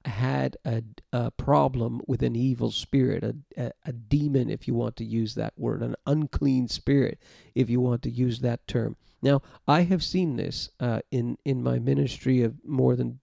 had 0.05 0.57
a, 0.65 0.83
a 1.13 1.31
problem 1.31 2.01
with 2.07 2.23
an 2.23 2.35
evil 2.35 2.71
spirit, 2.71 3.23
a, 3.23 3.37
a, 3.57 3.73
a, 3.85 3.93
demon, 3.93 4.49
if 4.49 4.67
you 4.67 4.75
want 4.75 4.97
to 4.97 5.05
use 5.05 5.35
that 5.35 5.53
word, 5.57 5.83
an 5.83 5.97
unclean 6.07 6.67
spirit, 6.67 7.19
if 7.55 7.69
you 7.69 7.81
want 7.81 8.03
to 8.03 8.11
use 8.11 8.41
that 8.41 8.67
term. 8.67 8.97
Now, 9.23 9.43
I 9.69 9.83
have 9.83 10.03
seen 10.03 10.37
this 10.37 10.71
uh, 10.81 11.01
in 11.11 11.37
in 11.45 11.63
my 11.63 11.79
ministry 11.79 12.43
of 12.43 12.55
more 12.65 12.97
than 12.97 13.21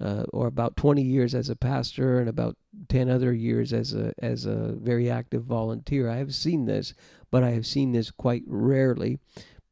uh, 0.00 0.24
or 0.32 0.46
about 0.46 0.76
20 0.76 1.02
years 1.02 1.34
as 1.34 1.48
a 1.48 1.56
pastor 1.56 2.18
and 2.18 2.28
about 2.28 2.56
10 2.88 3.08
other 3.08 3.32
years 3.32 3.72
as 3.72 3.94
a 3.94 4.12
as 4.18 4.44
a 4.44 4.72
very 4.72 5.10
active 5.10 5.44
volunteer. 5.44 6.08
I 6.08 6.16
have 6.16 6.34
seen 6.34 6.66
this, 6.66 6.94
but 7.30 7.42
I 7.42 7.50
have 7.50 7.66
seen 7.66 7.92
this 7.92 8.10
quite 8.10 8.42
rarely. 8.46 9.18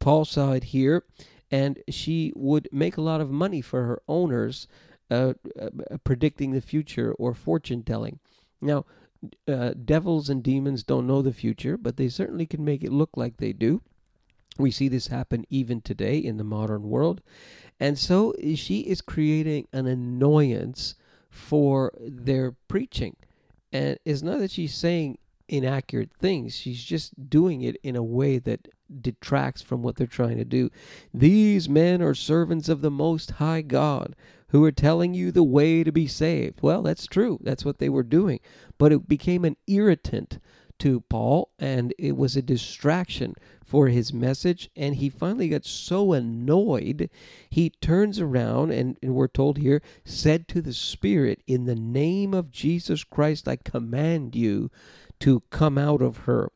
Paul 0.00 0.24
saw 0.24 0.52
it 0.52 0.64
here, 0.64 1.04
and 1.50 1.78
she 1.88 2.32
would 2.34 2.68
make 2.72 2.96
a 2.96 3.02
lot 3.02 3.20
of 3.20 3.30
money 3.30 3.60
for 3.60 3.84
her 3.84 4.02
owners 4.08 4.66
uh, 5.10 5.34
uh, 5.60 5.68
predicting 6.04 6.52
the 6.52 6.60
future 6.60 7.12
or 7.14 7.34
fortune 7.34 7.82
telling. 7.82 8.18
Now, 8.60 8.86
uh, 9.46 9.72
devils 9.84 10.28
and 10.28 10.42
demons 10.42 10.82
don't 10.82 11.06
know 11.06 11.22
the 11.22 11.32
future, 11.32 11.76
but 11.76 11.96
they 11.96 12.08
certainly 12.08 12.46
can 12.46 12.64
make 12.64 12.82
it 12.82 12.92
look 12.92 13.10
like 13.16 13.36
they 13.36 13.52
do. 13.52 13.82
We 14.58 14.70
see 14.70 14.88
this 14.88 15.08
happen 15.08 15.44
even 15.50 15.80
today 15.80 16.18
in 16.18 16.36
the 16.36 16.44
modern 16.44 16.88
world. 16.88 17.20
And 17.80 17.98
so 17.98 18.32
eh, 18.32 18.54
she 18.54 18.80
is 18.80 19.00
creating 19.00 19.68
an 19.72 19.86
annoyance 19.86 20.94
for 21.30 21.92
their 22.00 22.52
preaching. 22.68 23.16
And 23.72 23.98
it's 24.04 24.22
not 24.22 24.38
that 24.38 24.52
she's 24.52 24.74
saying 24.74 25.18
inaccurate 25.48 26.12
things, 26.12 26.54
she's 26.56 26.82
just 26.82 27.28
doing 27.28 27.62
it 27.62 27.76
in 27.82 27.96
a 27.96 28.02
way 28.02 28.38
that 28.38 28.68
detracts 29.00 29.62
from 29.62 29.82
what 29.82 29.96
they're 29.96 30.06
trying 30.06 30.38
to 30.38 30.44
do. 30.44 30.70
These 31.12 31.68
men 31.68 32.00
are 32.00 32.14
servants 32.14 32.68
of 32.68 32.80
the 32.80 32.90
Most 32.90 33.32
High 33.32 33.62
God 33.62 34.14
who 34.48 34.64
are 34.64 34.72
telling 34.72 35.14
you 35.14 35.32
the 35.32 35.42
way 35.42 35.82
to 35.82 35.90
be 35.90 36.06
saved. 36.06 36.60
Well, 36.62 36.82
that's 36.82 37.06
true. 37.06 37.40
That's 37.42 37.64
what 37.64 37.78
they 37.78 37.88
were 37.88 38.04
doing. 38.04 38.40
But 38.78 38.92
it 38.92 39.08
became 39.08 39.44
an 39.44 39.56
irritant 39.66 40.38
to 40.84 41.00
Paul 41.00 41.50
and 41.58 41.94
it 41.98 42.14
was 42.14 42.36
a 42.36 42.42
distraction 42.42 43.34
for 43.64 43.88
his 43.88 44.12
message. 44.12 44.68
And 44.76 44.96
he 44.96 45.08
finally 45.08 45.48
got 45.48 45.64
so 45.64 46.12
annoyed, 46.12 47.08
he 47.48 47.70
turns 47.70 48.20
around 48.20 48.70
and, 48.70 48.98
and 49.02 49.14
we're 49.14 49.28
told 49.28 49.56
here, 49.56 49.80
said 50.04 50.46
to 50.48 50.60
the 50.60 50.74
Spirit, 50.74 51.42
In 51.46 51.64
the 51.64 51.74
name 51.74 52.34
of 52.34 52.50
Jesus 52.50 53.02
Christ, 53.02 53.48
I 53.48 53.56
command 53.56 54.36
you 54.36 54.70
to 55.20 55.40
come 55.48 55.78
out 55.78 56.02
of 56.02 56.18
her. 56.18 56.52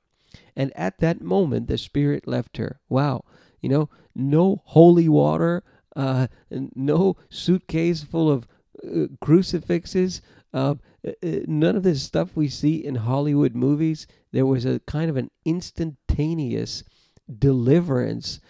And 0.55 0.77
at 0.77 0.99
that 0.99 1.23
moment, 1.23 1.67
the 1.67 1.79
Spirit 1.79 2.29
left 2.29 2.59
her. 2.59 2.81
Wow. 2.91 3.25
You 3.63 3.71
know, 3.71 3.89
no 4.15 4.61
holy 4.67 5.09
water, 5.09 5.65
uh, 5.97 6.27
no 6.51 7.17
suitcase 7.31 8.03
full 8.03 8.31
of 8.31 8.47
uh, 8.87 9.07
crucifixes. 9.23 10.21
Uh, 10.53 10.75
uh, 11.07 11.13
none 11.47 11.77
of 11.77 11.83
this 11.83 12.03
stuff 12.03 12.31
we 12.35 12.49
see 12.49 12.85
in 12.85 12.97
Hollywood 12.97 13.55
movies. 13.55 14.07
There 14.33 14.47
was 14.47 14.65
a 14.65 14.81
kind 14.81 15.11
of 15.11 15.17
an 15.17 15.31
instantaneous 15.45 16.85
deliverance 17.39 18.41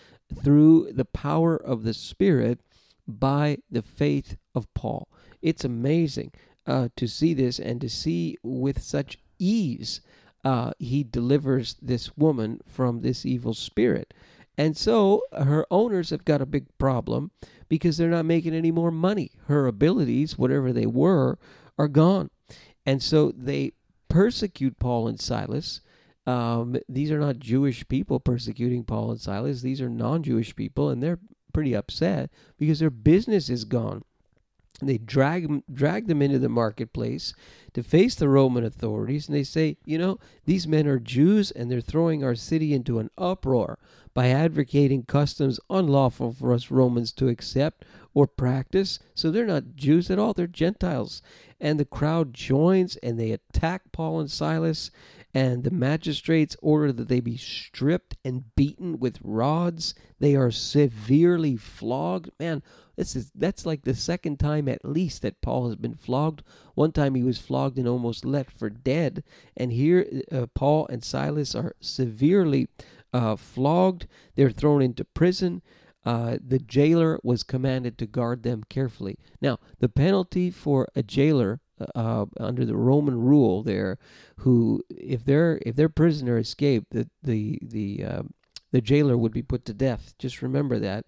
through 0.42 0.92
the 0.92 1.04
power 1.04 1.56
of 1.56 1.84
the 1.84 1.94
Spirit 1.94 2.60
by 3.06 3.58
the 3.70 3.82
faith 3.82 4.36
of 4.54 4.72
Paul. 4.74 5.08
It's 5.40 5.64
amazing 5.64 6.32
uh, 6.66 6.88
to 6.96 7.06
see 7.06 7.32
this 7.32 7.58
and 7.58 7.80
to 7.80 7.88
see 7.88 8.36
with 8.42 8.82
such 8.82 9.18
ease 9.38 10.00
uh, 10.44 10.72
he 10.78 11.02
delivers 11.02 11.76
this 11.80 12.16
woman 12.16 12.60
from 12.66 13.00
this 13.00 13.26
evil 13.26 13.54
spirit. 13.54 14.14
And 14.56 14.76
so 14.76 15.22
her 15.32 15.66
owners 15.70 16.10
have 16.10 16.24
got 16.24 16.40
a 16.40 16.46
big 16.46 16.66
problem 16.78 17.30
because 17.68 17.96
they're 17.96 18.08
not 18.08 18.24
making 18.24 18.54
any 18.54 18.70
more 18.70 18.90
money. 18.90 19.30
Her 19.46 19.66
abilities, 19.66 20.38
whatever 20.38 20.72
they 20.72 20.86
were, 20.86 21.38
are 21.78 21.88
gone. 21.88 22.30
And 22.84 23.02
so 23.02 23.32
they 23.36 23.72
persecute 24.18 24.80
Paul 24.80 25.06
and 25.06 25.20
Silas. 25.20 25.80
Um, 26.26 26.76
these 26.88 27.12
are 27.12 27.20
not 27.20 27.38
Jewish 27.38 27.86
people 27.86 28.18
persecuting 28.18 28.82
Paul 28.82 29.12
and 29.12 29.20
Silas. 29.20 29.62
These 29.62 29.80
are 29.80 29.88
non 29.88 30.24
Jewish 30.24 30.56
people, 30.56 30.90
and 30.90 31.00
they're 31.00 31.20
pretty 31.52 31.72
upset 31.72 32.28
because 32.58 32.80
their 32.80 32.90
business 32.90 33.48
is 33.48 33.62
gone. 33.62 34.02
They 34.82 34.98
drag, 34.98 35.62
drag 35.72 36.08
them 36.08 36.20
into 36.20 36.40
the 36.40 36.48
marketplace 36.48 37.32
to 37.74 37.84
face 37.84 38.16
the 38.16 38.28
Roman 38.28 38.64
authorities, 38.64 39.28
and 39.28 39.36
they 39.36 39.44
say, 39.44 39.76
you 39.84 39.98
know, 39.98 40.18
these 40.46 40.66
men 40.66 40.88
are 40.88 40.98
Jews 40.98 41.52
and 41.52 41.70
they're 41.70 41.80
throwing 41.80 42.24
our 42.24 42.34
city 42.34 42.74
into 42.74 42.98
an 42.98 43.10
uproar 43.16 43.78
by 44.14 44.30
advocating 44.30 45.04
customs 45.04 45.60
unlawful 45.70 46.32
for 46.32 46.52
us 46.52 46.72
Romans 46.72 47.12
to 47.12 47.28
accept 47.28 47.84
or 48.18 48.26
practice. 48.26 48.98
So 49.14 49.30
they're 49.30 49.46
not 49.46 49.76
Jews 49.76 50.10
at 50.10 50.18
all, 50.18 50.32
they're 50.32 50.48
Gentiles. 50.48 51.22
And 51.60 51.78
the 51.78 51.84
crowd 51.84 52.34
joins 52.34 52.96
and 52.96 53.16
they 53.16 53.30
attack 53.30 53.92
Paul 53.92 54.18
and 54.18 54.28
Silas 54.28 54.90
and 55.32 55.62
the 55.62 55.70
magistrates 55.70 56.56
order 56.60 56.90
that 56.90 57.06
they 57.06 57.20
be 57.20 57.36
stripped 57.36 58.16
and 58.24 58.56
beaten 58.56 58.98
with 58.98 59.20
rods. 59.22 59.94
They 60.18 60.34
are 60.34 60.50
severely 60.50 61.54
flogged. 61.54 62.30
Man, 62.40 62.64
this 62.96 63.14
is 63.14 63.30
that's 63.36 63.64
like 63.64 63.82
the 63.82 63.94
second 63.94 64.40
time 64.40 64.66
at 64.66 64.84
least 64.84 65.22
that 65.22 65.40
Paul 65.40 65.68
has 65.68 65.76
been 65.76 65.94
flogged. 65.94 66.42
One 66.74 66.90
time 66.90 67.14
he 67.14 67.22
was 67.22 67.38
flogged 67.38 67.78
and 67.78 67.86
almost 67.86 68.24
left 68.24 68.50
for 68.50 68.68
dead, 68.68 69.22
and 69.56 69.72
here 69.72 70.22
uh, 70.32 70.46
Paul 70.54 70.88
and 70.88 71.04
Silas 71.04 71.54
are 71.54 71.76
severely 71.80 72.66
uh, 73.12 73.36
flogged. 73.36 74.08
They're 74.34 74.50
thrown 74.50 74.82
into 74.82 75.04
prison. 75.04 75.62
Uh, 76.08 76.38
the 76.42 76.58
jailer 76.58 77.20
was 77.22 77.42
commanded 77.42 77.98
to 77.98 78.06
guard 78.06 78.42
them 78.42 78.64
carefully. 78.70 79.18
Now, 79.42 79.58
the 79.78 79.90
penalty 79.90 80.50
for 80.50 80.88
a 80.96 81.02
jailer 81.02 81.60
uh, 81.94 82.24
under 82.40 82.64
the 82.64 82.78
Roman 82.78 83.20
rule 83.20 83.62
there, 83.62 83.98
who 84.38 84.82
if 84.88 85.26
their 85.26 85.60
if 85.66 85.76
their 85.76 85.90
prisoner 85.90 86.38
escaped, 86.38 86.92
the 86.92 87.10
the 87.22 87.58
the 87.60 88.04
uh, 88.12 88.22
the 88.72 88.80
jailer 88.80 89.18
would 89.18 89.32
be 89.32 89.42
put 89.42 89.66
to 89.66 89.74
death. 89.74 90.14
Just 90.18 90.40
remember 90.40 90.78
that. 90.78 91.04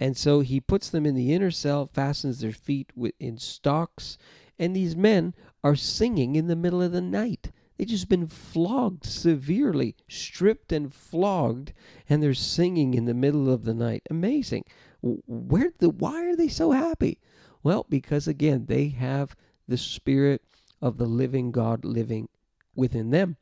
And 0.00 0.16
so 0.16 0.40
he 0.40 0.60
puts 0.60 0.90
them 0.90 1.06
in 1.06 1.14
the 1.14 1.32
inner 1.32 1.52
cell, 1.52 1.86
fastens 1.86 2.40
their 2.40 2.50
feet 2.50 2.90
in 3.20 3.38
stocks, 3.38 4.18
and 4.58 4.74
these 4.74 4.96
men 4.96 5.32
are 5.62 5.76
singing 5.76 6.34
in 6.34 6.48
the 6.48 6.56
middle 6.56 6.82
of 6.82 6.90
the 6.90 7.00
night. 7.00 7.52
They've 7.80 7.88
just 7.88 8.10
been 8.10 8.26
flogged 8.26 9.06
severely, 9.06 9.96
stripped 10.06 10.70
and 10.70 10.92
flogged, 10.92 11.72
and 12.10 12.22
they're 12.22 12.34
singing 12.34 12.92
in 12.92 13.06
the 13.06 13.14
middle 13.14 13.50
of 13.50 13.64
the 13.64 13.72
night. 13.72 14.02
Amazing. 14.10 14.64
Where 15.00 15.72
the 15.78 15.88
why 15.88 16.26
are 16.26 16.36
they 16.36 16.48
so 16.48 16.72
happy? 16.72 17.20
Well, 17.62 17.86
because 17.88 18.28
again, 18.28 18.66
they 18.66 18.88
have 18.88 19.34
the 19.66 19.78
Spirit 19.78 20.42
of 20.82 20.98
the 20.98 21.06
living 21.06 21.52
God 21.52 21.86
living 21.86 22.28
within 22.74 23.12
them. 23.12 23.38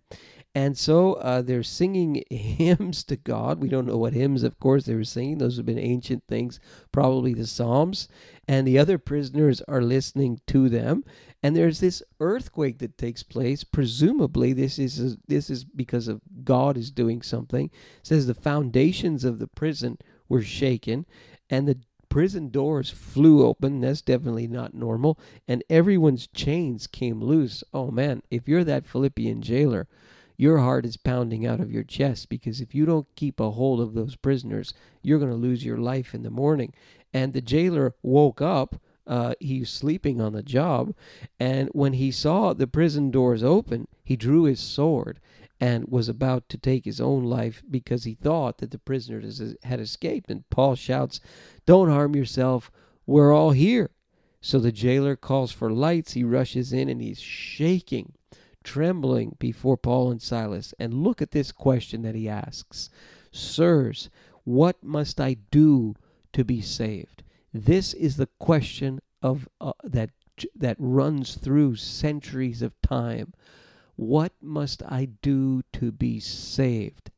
And 0.55 0.79
so 0.79 1.15
uh, 1.15 1.43
they're 1.43 1.63
singing 1.65 2.23
hymns 2.31 3.03
to 3.05 3.17
God. 3.17 3.61
We 3.61 3.69
don't 3.69 3.87
know 3.87 3.97
what 3.97 4.13
hymns, 4.13 4.45
of 4.45 4.59
course, 4.61 4.85
they 4.85 4.95
were 4.95 5.05
singing. 5.05 5.39
Those 5.39 5.57
have 5.57 5.67
been 5.67 5.79
ancient 5.79 6.25
things, 6.29 6.61
probably 6.93 7.35
the 7.35 7.47
Psalms. 7.47 8.09
And 8.47 8.67
the 8.67 8.79
other 8.79 8.99
prisoners 8.99 9.63
are 9.69 9.83
listening 9.83 10.41
to 10.47 10.69
them. 10.69 11.05
And 11.43 11.55
there's 11.55 11.81
this 11.81 12.03
earthquake 12.19 12.79
that 12.79 12.99
takes 12.99 13.23
place. 13.23 13.63
Presumably, 13.63 14.53
this 14.53 14.79
is 14.79 15.17
this 15.29 15.51
is 15.51 15.65
because 15.65 16.09
of 16.09 16.21
God 16.45 16.77
is 16.77 16.91
doing 16.91 17.23
something. 17.23 17.67
It 17.67 18.07
says 18.07 18.27
the 18.27 18.35
foundations 18.35 19.25
of 19.25 19.39
the 19.39 19.47
prison 19.47 19.99
were 20.29 20.43
shaken, 20.43 21.07
and 21.49 21.69
the 21.69 21.79
prison 22.09 22.51
doors 22.51 22.91
flew 22.91 23.47
open. 23.47 23.81
That's 23.81 24.03
definitely 24.03 24.49
not 24.49 24.75
normal. 24.75 25.19
And 25.47 25.63
everyone's 25.71 26.27
chains 26.27 26.87
came 26.87 27.23
loose. 27.23 27.63
Oh 27.73 27.91
man, 27.91 28.23
if 28.31 28.49
you're 28.49 28.65
that 28.65 28.87
Philippian 28.87 29.43
jailer, 29.43 29.87
your 30.37 30.59
heart 30.59 30.87
is 30.87 30.97
pounding 30.97 31.47
out 31.47 31.61
of 31.61 31.73
your 31.73 31.83
chest 31.83 32.29
because 32.29 32.61
if 32.61 32.75
you 32.75 32.87
don't 32.87 33.07
keep 33.17 33.41
a 33.41 33.51
hold 33.51 33.81
of 33.81 33.95
those 33.95 34.17
prisoners, 34.17 34.73
you're 35.03 35.19
going 35.19 35.31
to 35.31 35.37
lose 35.37 35.65
your 35.65 35.79
life 35.79 36.15
in 36.15 36.23
the 36.23 36.31
morning. 36.31 36.73
And 37.13 37.33
the 37.33 37.41
jailer 37.41 37.95
woke 38.03 38.41
up. 38.41 38.81
Uh, 39.09 39.35
he's 39.41 39.71
sleeping 39.71 40.21
on 40.21 40.35
the 40.35 40.43
job. 40.43 40.95
And 41.41 41.71
when 41.73 41.95
he 41.95 42.11
saw 42.13 42.53
the 42.53 42.67
prison 42.67 43.11
doors 43.11 43.43
open, 43.43 43.89
he 44.05 44.17
drew 44.17 44.45
his 44.45 44.61
sword 44.61 45.19
and 45.61 45.89
was 45.89 46.09
about 46.09 46.49
to 46.51 46.59
take 46.59 46.85
his 46.85 47.01
own 47.01 47.25
life 47.25 47.63
because 47.69 48.05
he 48.05 48.15
thought 48.15 48.59
that 48.59 48.71
the 48.71 48.79
prisoners 48.79 49.43
had 49.65 49.81
escaped. 49.81 50.31
And 50.31 50.49
Paul 50.51 50.75
shouts, 50.75 51.21
Don't 51.67 51.89
harm 51.89 52.15
yourself. 52.15 52.71
We're 53.07 53.35
all 53.35 53.53
here. 53.53 53.91
So 54.41 54.59
the 54.59 54.71
jailer 54.71 55.17
calls 55.17 55.51
for 55.51 55.73
lights. 55.73 56.13
He 56.13 56.23
rushes 56.23 56.73
in 56.73 56.89
and 56.89 57.01
he's 57.01 57.21
shaking, 57.21 58.13
trembling 58.63 59.37
before 59.39 59.77
Paul 59.77 60.11
and 60.11 60.23
Silas. 60.23 60.75
And 60.79 61.03
look 61.03 61.21
at 61.21 61.33
this 61.33 61.51
question 61.51 62.03
that 62.03 62.15
he 62.15 62.29
asks 62.29 62.91
Sirs, 63.33 64.11
what 64.45 64.83
must 64.83 65.21
I 65.21 65.37
do 65.51 65.95
to 66.33 66.45
be 66.45 66.61
saved? 66.61 67.18
This 67.65 67.93
is 67.93 68.17
the 68.17 68.29
question 68.39 69.01
of 69.21 69.49
uh, 69.61 69.73
that 69.83 70.11
that 70.55 70.77
runs 70.79 71.35
through 71.35 71.75
centuries 71.75 72.63
of 72.63 72.81
time. 72.83 73.35
What 73.97 74.33
must 74.41 74.81
I 74.85 75.07
do 75.23 75.63
to 75.73 75.91
be 75.91 76.21
saved? 76.21 77.11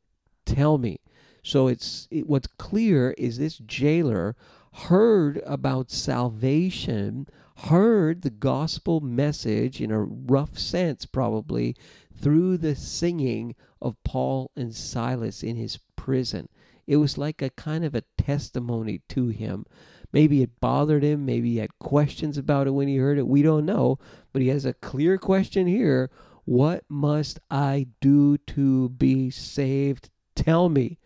Tell 0.47 0.79
me. 0.79 0.99
So 1.43 1.67
it's 1.67 2.07
it, 2.09 2.27
what's 2.27 2.47
clear 2.47 3.11
is 3.19 3.37
this 3.37 3.59
jailer 3.59 4.35
heard 4.73 5.43
about 5.45 5.91
salvation, 5.91 7.27
heard 7.57 8.23
the 8.23 8.31
gospel 8.31 8.99
message 8.99 9.79
in 9.79 9.91
a 9.91 10.01
rough 10.01 10.57
sense, 10.57 11.05
probably, 11.05 11.75
through 12.19 12.57
the 12.57 12.75
singing 12.75 13.53
of 13.79 14.03
Paul 14.03 14.49
and 14.55 14.73
Silas 14.73 15.43
in 15.43 15.55
his 15.55 15.77
prison. 15.95 16.49
It 16.87 16.95
was 16.95 17.15
like 17.15 17.43
a 17.43 17.51
kind 17.51 17.85
of 17.85 17.93
a 17.93 18.03
testimony 18.17 19.01
to 19.09 19.27
him. 19.27 19.65
Maybe 20.13 20.41
it 20.41 20.59
bothered 20.59 21.03
him. 21.03 21.25
Maybe 21.25 21.51
he 21.51 21.57
had 21.57 21.77
questions 21.79 22.37
about 22.37 22.67
it 22.67 22.71
when 22.71 22.87
he 22.87 22.97
heard 22.97 23.17
it. 23.17 23.27
We 23.27 23.41
don't 23.41 23.65
know. 23.65 23.99
But 24.33 24.41
he 24.41 24.49
has 24.49 24.65
a 24.65 24.73
clear 24.73 25.17
question 25.17 25.67
here 25.67 26.09
What 26.45 26.83
must 26.89 27.39
I 27.49 27.87
do 27.99 28.37
to 28.37 28.89
be 28.89 29.29
saved? 29.29 30.09
Tell 30.35 30.69
me 30.69 30.97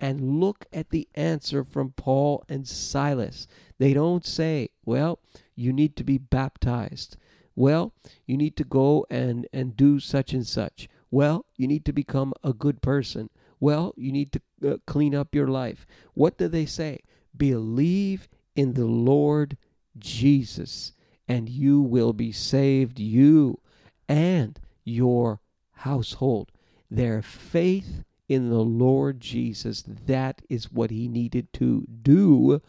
and 0.00 0.40
look 0.40 0.66
at 0.72 0.90
the 0.90 1.08
answer 1.14 1.64
from 1.64 1.92
Paul 1.92 2.44
and 2.48 2.66
Silas. 2.66 3.46
They 3.78 3.94
don't 3.94 4.26
say, 4.26 4.70
well, 4.84 5.20
you 5.54 5.72
need 5.72 5.96
to 5.96 6.04
be 6.04 6.18
baptized. 6.18 7.16
Well, 7.56 7.94
you 8.26 8.36
need 8.36 8.56
to 8.56 8.64
go 8.64 9.06
and, 9.10 9.46
and 9.52 9.76
do 9.76 10.00
such 10.00 10.32
and 10.32 10.46
such. 10.46 10.88
Well, 11.10 11.46
you 11.56 11.68
need 11.68 11.84
to 11.86 11.92
become 11.92 12.34
a 12.42 12.52
good 12.52 12.82
person. 12.82 13.30
Well, 13.60 13.94
you 13.96 14.12
need 14.12 14.32
to 14.32 14.40
uh, 14.68 14.76
clean 14.86 15.14
up 15.14 15.34
your 15.34 15.48
life. 15.48 15.86
What 16.14 16.36
do 16.36 16.48
they 16.48 16.66
say? 16.66 17.00
Believe 17.36 18.28
in 18.54 18.74
the 18.74 18.86
Lord 18.86 19.56
Jesus, 19.98 20.92
and 21.28 21.48
you 21.48 21.80
will 21.80 22.12
be 22.12 22.32
saved, 22.32 22.98
you 22.98 23.60
and 24.08 24.60
your 24.84 25.40
household. 25.72 26.52
Their 26.90 27.22
faith 27.22 28.04
in 28.28 28.50
the 28.50 28.62
Lord 28.62 29.20
Jesus. 29.20 29.82
That 29.82 30.42
is 30.48 30.70
what 30.70 30.90
he 30.90 31.08
needed 31.08 31.52
to 31.54 31.86
do 32.02 32.60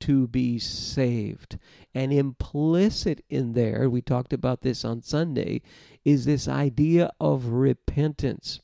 to 0.00 0.28
be 0.28 0.58
saved. 0.58 1.58
And 1.94 2.12
implicit 2.12 3.24
in 3.28 3.52
there, 3.52 3.88
we 3.88 4.00
talked 4.00 4.32
about 4.32 4.62
this 4.62 4.84
on 4.84 5.02
Sunday, 5.02 5.62
is 6.04 6.24
this 6.24 6.48
idea 6.48 7.10
of 7.20 7.46
repentance. 7.46 8.60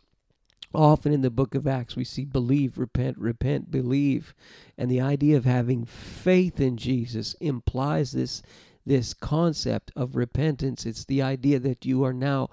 Often 0.75 1.13
in 1.13 1.23
the 1.23 1.31
book 1.31 1.55
of 1.55 1.67
Acts, 1.67 1.97
we 1.97 2.05
see 2.05 2.25
believe, 2.25 2.77
repent, 2.79 3.17
repent, 3.19 3.71
believe. 3.71 4.35
And 4.77 4.91
the 4.91 5.01
idea 5.01 5.37
of 5.37 5.45
having 5.45 5.85
faith 5.85 6.61
in 6.61 6.77
Jesus 6.77 7.35
implies 7.35 8.13
this, 8.13 8.43
this 8.85 9.15
concept 9.15 9.91
of 9.97 10.17
repentance. 10.17 10.85
It's 10.85 11.05
the 11.05 11.23
idea 11.23 11.59
that 11.61 11.85
you 11.85 12.05
are 12.05 12.15
now 12.15 12.51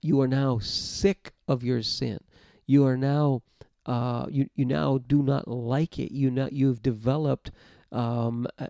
you 0.00 0.20
are 0.20 0.28
now 0.28 0.58
sick 0.58 1.32
of 1.48 1.64
your 1.64 1.80
sin 1.80 2.18
you 2.66 2.86
are 2.86 2.96
now 2.96 3.42
uh, 3.86 4.26
you 4.30 4.48
you 4.54 4.64
now 4.64 4.98
do 4.98 5.22
not 5.22 5.46
like 5.46 5.98
it. 5.98 6.12
You 6.12 6.30
now 6.30 6.48
you've 6.50 6.82
developed 6.82 7.50
um, 7.92 8.46
uh, 8.58 8.66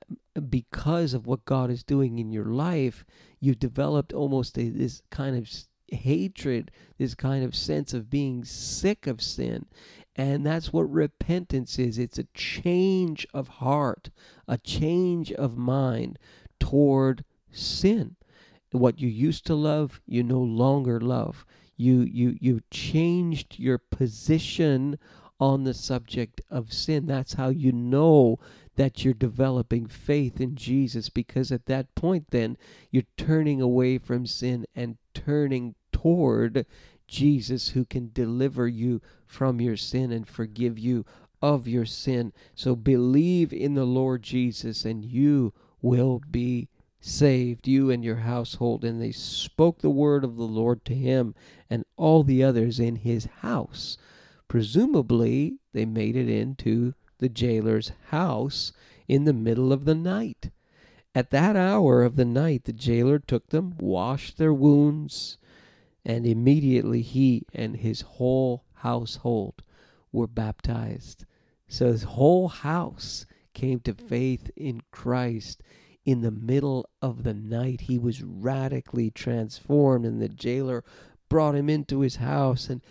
because 0.49 1.15
of 1.15 1.27
what 1.27 1.45
God 1.45 1.71
is 1.71 1.85
doing 1.85 2.19
in 2.19 2.33
your 2.33 2.47
life. 2.47 3.05
You've 3.41 3.61
developed 3.61 4.13
almost 4.13 4.59
a, 4.59 4.69
this 4.69 5.03
kind 5.11 5.37
of 5.37 5.49
hatred, 5.89 6.71
this 6.99 7.15
kind 7.15 7.45
of 7.45 7.55
sense 7.55 7.93
of 7.95 8.11
being 8.11 8.45
sick 8.45 9.07
of 9.07 9.23
sin. 9.23 9.67
And 10.17 10.47
that's 10.47 10.73
what 10.73 10.91
repentance 10.91 11.79
is. 11.79 11.99
It's 11.99 12.19
a 12.19 12.29
change 12.35 13.27
of 13.35 13.49
heart, 13.49 14.11
a 14.47 14.59
change 14.59 15.33
of 15.33 15.57
mind 15.57 16.19
toward 16.61 17.25
sin. 17.51 18.17
What 18.71 19.01
you 19.01 19.09
used 19.09 19.47
to 19.47 19.55
love, 19.55 20.01
you 20.07 20.23
no 20.23 20.41
longer 20.41 21.01
love 21.01 21.45
you 21.77 22.01
you 22.03 22.37
you 22.41 22.61
changed 22.71 23.59
your 23.59 23.79
position 23.79 24.99
on 25.41 25.65
the 25.65 25.75
subject 25.75 26.41
of 26.49 26.73
sin 26.73 27.07
that's 27.07 27.35
how 27.35 27.49
you 27.49 27.73
know 27.73 28.39
that 28.77 29.05
you're 29.05 29.15
developing 29.15 29.87
faith 29.87 30.41
in 30.41 30.57
Jesus 30.57 31.09
because 31.09 31.53
at 31.53 31.67
that 31.67 31.95
point 31.95 32.31
then 32.31 32.57
you're 32.91 33.05
turning 33.17 33.61
away 33.61 33.99
from 33.99 34.27
sin 34.27 34.67
and 34.75 34.97
turning 35.13 35.75
toward 35.93 36.67
Jesus 37.07 37.71
who 37.71 37.85
can 37.85 38.11
deliver 38.13 38.67
you 38.67 39.01
from 39.27 39.61
your 39.61 39.77
sin 39.77 40.11
and 40.11 40.27
forgive 40.27 40.79
you 40.79 41.05
of 41.41 41.69
your 41.69 41.85
sin 41.85 42.33
so 42.55 42.75
believe 42.75 43.53
in 43.53 43.75
the 43.75 43.85
Lord 43.85 44.23
Jesus 44.23 44.85
and 44.85 45.05
you 45.05 45.53
will 45.83 46.23
be 46.31 46.69
saved 47.05 47.69
you 47.69 47.91
and 47.91 48.03
your 48.03 48.17
household. 48.17 48.85
And 48.85 49.01
they 49.01 49.13
spoke 49.13 49.81
the 49.81 49.91
word 49.91 50.25
of 50.25 50.37
the 50.37 50.45
Lord 50.45 50.85
to 50.87 50.95
him 50.95 51.35
and 51.69 51.85
all 51.97 52.23
the 52.23 52.43
others 52.43 52.81
in 52.81 52.97
his 52.97 53.27
house. 53.41 53.99
Presumably, 54.49 55.59
they 55.73 55.85
made 55.85 56.17
it 56.17 56.29
into 56.29 56.95
the 57.19 57.29
jailer's 57.29 57.93
house 58.09 58.73
in 59.09 59.25
the 59.25 59.33
middle 59.33 59.73
of 59.73 59.85
the 59.85 59.95
night. 59.95 60.51
At 61.15 61.31
that 61.31 61.55
hour 61.57 62.03
of 62.03 62.17
the 62.17 62.25
night, 62.25 62.65
the 62.65 62.73
jailer 62.73 63.19
took 63.19 63.49
them, 63.49 63.75
washed 63.79 64.37
their 64.37 64.53
wounds, 64.53 65.39
and 66.05 66.27
immediately 66.27 67.03
he 67.03 67.45
and 67.55 67.77
his 67.77 68.03
whole 68.03 68.65
household 68.75 69.63
were 70.11 70.27
baptized. 70.27 71.25
So 71.69 71.93
his 71.93 72.03
whole 72.03 72.49
house 72.49 73.27
came 73.53 73.81
to 73.81 73.95
faith 73.95 74.51
in 74.57 74.83
Christ 74.91 75.63
in 76.05 76.21
the 76.21 76.31
middle 76.31 76.89
of 77.01 77.23
the 77.23 77.35
night. 77.35 77.83
He 77.83 77.99
was 77.99 78.23
radically 78.23 79.11
transformed, 79.11 80.05
and 80.05 80.21
the 80.21 80.29
jailer 80.29 80.85
brought 81.29 81.55
him 81.55 81.71
into 81.71 82.01
his 82.01 82.17
house 82.17 82.69
and 82.69 82.83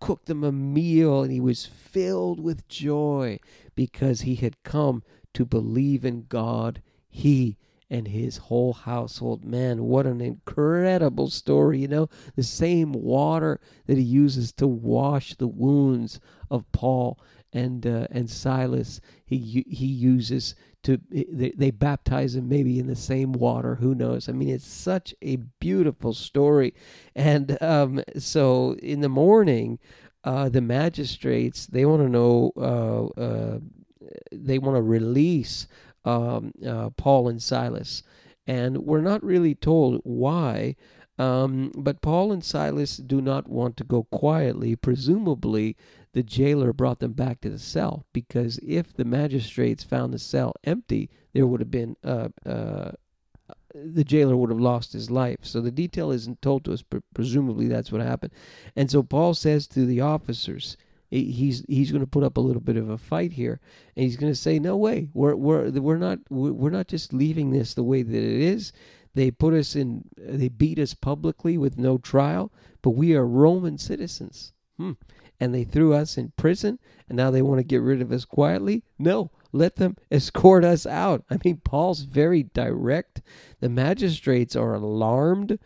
cooked 0.00 0.30
him 0.30 0.44
a 0.44 0.52
meal, 0.52 1.22
and 1.22 1.32
he 1.32 1.40
was 1.40 1.66
filled 1.66 2.40
with 2.40 2.68
joy 2.68 3.38
because 3.74 4.22
he 4.22 4.36
had 4.36 4.62
come 4.62 5.02
to 5.34 5.44
believe 5.44 6.04
in 6.04 6.26
God. 6.28 6.82
He 7.08 7.56
and 7.90 8.08
his 8.08 8.36
whole 8.36 8.72
household. 8.72 9.44
Man, 9.44 9.84
what 9.84 10.06
an 10.06 10.20
incredible 10.20 11.30
story. 11.30 11.80
You 11.80 11.88
know, 11.88 12.08
the 12.36 12.42
same 12.42 12.92
water 12.92 13.60
that 13.86 13.96
he 13.96 14.04
uses 14.04 14.52
to 14.54 14.66
wash 14.66 15.34
the 15.34 15.48
wounds 15.48 16.20
of 16.50 16.70
Paul 16.72 17.18
and 17.52 17.86
uh, 17.86 18.06
and 18.10 18.28
Silas, 18.28 19.00
he 19.24 19.64
he 19.68 19.86
uses 19.86 20.54
to 20.88 21.00
they, 21.10 21.52
they 21.56 21.70
baptize 21.70 22.34
him 22.34 22.48
maybe 22.48 22.78
in 22.78 22.86
the 22.86 22.96
same 22.96 23.32
water 23.32 23.76
who 23.76 23.94
knows? 23.94 24.28
I 24.28 24.32
mean 24.32 24.48
it's 24.48 24.66
such 24.66 25.14
a 25.22 25.36
beautiful 25.36 26.14
story. 26.14 26.74
And 27.14 27.60
um, 27.62 28.02
so 28.18 28.74
in 28.82 29.00
the 29.00 29.08
morning 29.08 29.78
uh, 30.24 30.48
the 30.48 30.60
magistrates 30.60 31.66
they 31.66 31.84
want 31.84 32.02
to 32.02 32.08
know 32.08 32.52
uh, 32.56 33.20
uh, 33.20 33.58
they 34.32 34.58
want 34.58 34.76
to 34.76 34.82
release 34.82 35.68
um, 36.04 36.52
uh, 36.66 36.90
paul 36.90 37.28
and 37.28 37.42
silas. 37.42 38.02
And 38.46 38.78
we're 38.78 39.02
not 39.02 39.22
really 39.22 39.54
told 39.54 40.00
why 40.04 40.76
um, 41.18 41.72
but 41.74 42.00
Paul 42.00 42.32
and 42.32 42.44
Silas 42.44 42.96
do 42.96 43.20
not 43.20 43.48
want 43.48 43.76
to 43.78 43.84
go 43.84 44.04
quietly. 44.04 44.76
Presumably, 44.76 45.76
the 46.12 46.22
jailer 46.22 46.72
brought 46.72 47.00
them 47.00 47.12
back 47.12 47.40
to 47.40 47.50
the 47.50 47.58
cell 47.58 48.06
because 48.12 48.58
if 48.58 48.92
the 48.94 49.04
magistrates 49.04 49.84
found 49.84 50.12
the 50.12 50.18
cell 50.18 50.54
empty, 50.64 51.10
there 51.32 51.46
would 51.46 51.60
have 51.60 51.70
been 51.70 51.96
uh, 52.04 52.28
uh, 52.46 52.92
the 53.74 54.04
jailer 54.04 54.36
would 54.36 54.50
have 54.50 54.60
lost 54.60 54.92
his 54.92 55.10
life. 55.10 55.38
So 55.42 55.60
the 55.60 55.70
detail 55.70 56.10
isn't 56.10 56.42
told 56.42 56.64
to 56.64 56.72
us, 56.72 56.82
but 56.82 57.02
presumably 57.14 57.68
that's 57.68 57.92
what 57.92 58.00
happened. 58.00 58.32
And 58.74 58.90
so 58.90 59.02
Paul 59.02 59.34
says 59.34 59.66
to 59.68 59.84
the 59.84 60.00
officers, 60.00 60.76
he's 61.10 61.64
he's 61.68 61.90
going 61.90 62.02
to 62.02 62.10
put 62.10 62.24
up 62.24 62.36
a 62.36 62.40
little 62.40 62.60
bit 62.60 62.76
of 62.76 62.88
a 62.90 62.98
fight 62.98 63.32
here, 63.32 63.60
and 63.96 64.04
he's 64.04 64.16
going 64.16 64.32
to 64.32 64.38
say, 64.38 64.58
"No 64.58 64.76
way, 64.76 65.08
we're 65.14 65.34
we're 65.34 65.70
we're 65.70 65.96
not 65.96 66.18
we're 66.30 66.70
not 66.70 66.88
just 66.88 67.12
leaving 67.12 67.50
this 67.50 67.74
the 67.74 67.82
way 67.82 68.02
that 68.02 68.14
it 68.14 68.40
is." 68.40 68.72
They 69.14 69.30
put 69.30 69.54
us 69.54 69.74
in, 69.74 70.04
they 70.16 70.48
beat 70.48 70.78
us 70.78 70.94
publicly 70.94 71.58
with 71.58 71.78
no 71.78 71.98
trial, 71.98 72.52
but 72.82 72.90
we 72.90 73.14
are 73.14 73.26
Roman 73.26 73.78
citizens. 73.78 74.52
Hmm. 74.76 74.92
And 75.40 75.54
they 75.54 75.64
threw 75.64 75.94
us 75.94 76.18
in 76.18 76.32
prison, 76.36 76.78
and 77.08 77.16
now 77.16 77.30
they 77.30 77.42
want 77.42 77.58
to 77.58 77.64
get 77.64 77.80
rid 77.80 78.02
of 78.02 78.10
us 78.10 78.24
quietly? 78.24 78.82
No, 78.98 79.30
let 79.52 79.76
them 79.76 79.96
escort 80.10 80.64
us 80.64 80.84
out. 80.84 81.24
I 81.30 81.38
mean, 81.44 81.60
Paul's 81.64 82.02
very 82.02 82.42
direct. 82.42 83.22
The 83.60 83.68
magistrates 83.68 84.56
are 84.56 84.74
alarmed. 84.74 85.58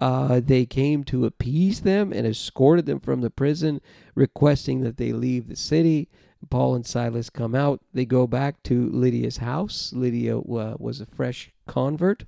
Uh, 0.00 0.40
they 0.42 0.66
came 0.66 1.04
to 1.04 1.26
appease 1.26 1.80
them 1.80 2.12
and 2.12 2.26
escorted 2.26 2.86
them 2.86 3.00
from 3.00 3.20
the 3.20 3.30
prison, 3.30 3.80
requesting 4.14 4.80
that 4.80 4.96
they 4.96 5.12
leave 5.12 5.48
the 5.48 5.56
city. 5.56 6.08
Paul 6.48 6.74
and 6.74 6.86
Silas 6.86 7.28
come 7.28 7.54
out. 7.54 7.80
They 7.92 8.06
go 8.06 8.26
back 8.26 8.62
to 8.64 8.88
Lydia's 8.90 9.38
house. 9.38 9.92
Lydia 9.92 10.38
uh, 10.38 10.76
was 10.78 11.00
a 11.00 11.06
fresh 11.06 11.52
convert, 11.66 12.24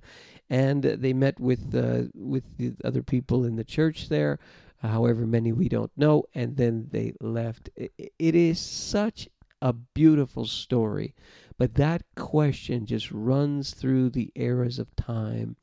and 0.53 0.83
they 0.83 1.15
met 1.15 1.41
with 1.41 1.75
uh, 1.75 2.11
with 2.15 2.59
the 2.59 2.75
other 2.85 3.03
people 3.03 3.47
in 3.47 3.57
the 3.57 3.65
church 3.65 4.11
there. 4.11 4.39
However 4.83 5.27
many 5.27 5.51
we 5.51 5.69
don't 5.69 5.97
know, 5.97 6.25
and 6.35 6.57
then 6.59 6.89
they 6.91 7.15
left. 7.21 7.71
It 7.77 8.35
is 8.35 8.61
such 8.61 9.29
a 9.63 9.73
beautiful 9.73 10.45
story, 10.45 11.15
but 11.57 11.77
that 11.77 12.03
question 12.17 12.85
just 12.85 13.11
runs 13.11 13.73
through 13.73 14.11
the 14.11 14.31
eras 14.35 14.79
of 14.79 14.95
time. 14.95 15.57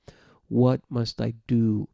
What 0.47 0.81
must 0.89 1.21
I 1.21 1.35
do 1.47 1.89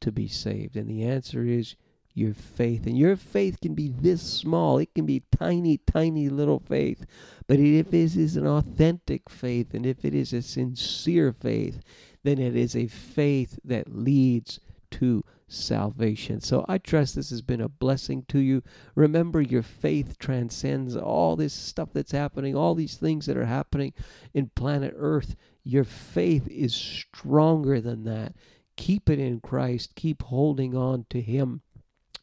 to 0.00 0.12
be 0.12 0.28
saved? 0.28 0.76
And 0.76 0.90
the 0.90 1.04
answer 1.04 1.46
is 1.46 1.76
your 2.12 2.34
faith. 2.34 2.86
And 2.86 2.98
your 2.98 3.16
faith 3.16 3.60
can 3.60 3.74
be 3.74 3.88
this 3.88 4.20
small, 4.20 4.78
it 4.78 4.94
can 4.94 5.06
be 5.06 5.22
tiny, 5.36 5.78
tiny 5.78 6.28
little 6.28 6.60
faith. 6.60 7.06
But 7.46 7.58
if 7.58 7.88
it 7.88 7.94
is 7.94 8.36
an 8.36 8.46
authentic 8.46 9.30
faith 9.30 9.72
and 9.72 9.86
if 9.86 10.04
it 10.04 10.12
is 10.12 10.32
a 10.32 10.42
sincere 10.42 11.32
faith, 11.32 11.80
then 12.24 12.38
it 12.38 12.56
is 12.56 12.74
a 12.74 12.88
faith 12.88 13.58
that 13.64 13.94
leads 13.94 14.58
to 14.90 15.22
salvation. 15.46 16.40
So 16.40 16.64
I 16.68 16.78
trust 16.78 17.14
this 17.14 17.30
has 17.30 17.42
been 17.42 17.60
a 17.60 17.68
blessing 17.68 18.24
to 18.28 18.38
you. 18.38 18.62
Remember, 18.94 19.40
your 19.40 19.62
faith 19.62 20.18
transcends 20.18 20.96
all 20.96 21.36
this 21.36 21.54
stuff 21.54 21.90
that's 21.92 22.12
happening, 22.12 22.56
all 22.56 22.74
these 22.74 22.96
things 22.96 23.26
that 23.26 23.36
are 23.36 23.46
happening 23.46 23.92
in 24.32 24.50
planet 24.54 24.94
Earth. 24.96 25.36
Your 25.62 25.84
faith 25.84 26.48
is 26.48 26.74
stronger 26.74 27.80
than 27.80 28.04
that. 28.04 28.34
Keep 28.76 29.08
it 29.08 29.20
in 29.20 29.40
Christ, 29.40 29.94
keep 29.94 30.22
holding 30.22 30.76
on 30.76 31.06
to 31.10 31.20
Him 31.20 31.62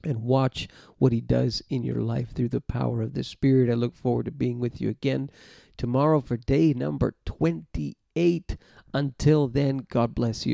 and 0.03 0.23
watch 0.23 0.67
what 0.97 1.11
he 1.11 1.21
does 1.21 1.61
in 1.69 1.83
your 1.83 2.01
life 2.01 2.33
through 2.33 2.49
the 2.49 2.61
power 2.61 3.01
of 3.01 3.13
the 3.13 3.23
Spirit. 3.23 3.69
I 3.69 3.73
look 3.73 3.95
forward 3.95 4.25
to 4.25 4.31
being 4.31 4.59
with 4.59 4.81
you 4.81 4.89
again 4.89 5.29
tomorrow 5.77 6.21
for 6.21 6.37
day 6.37 6.73
number 6.73 7.13
28. 7.25 7.97
Until 8.93 9.47
then, 9.47 9.85
God 9.89 10.13
bless 10.13 10.45
you. 10.45 10.49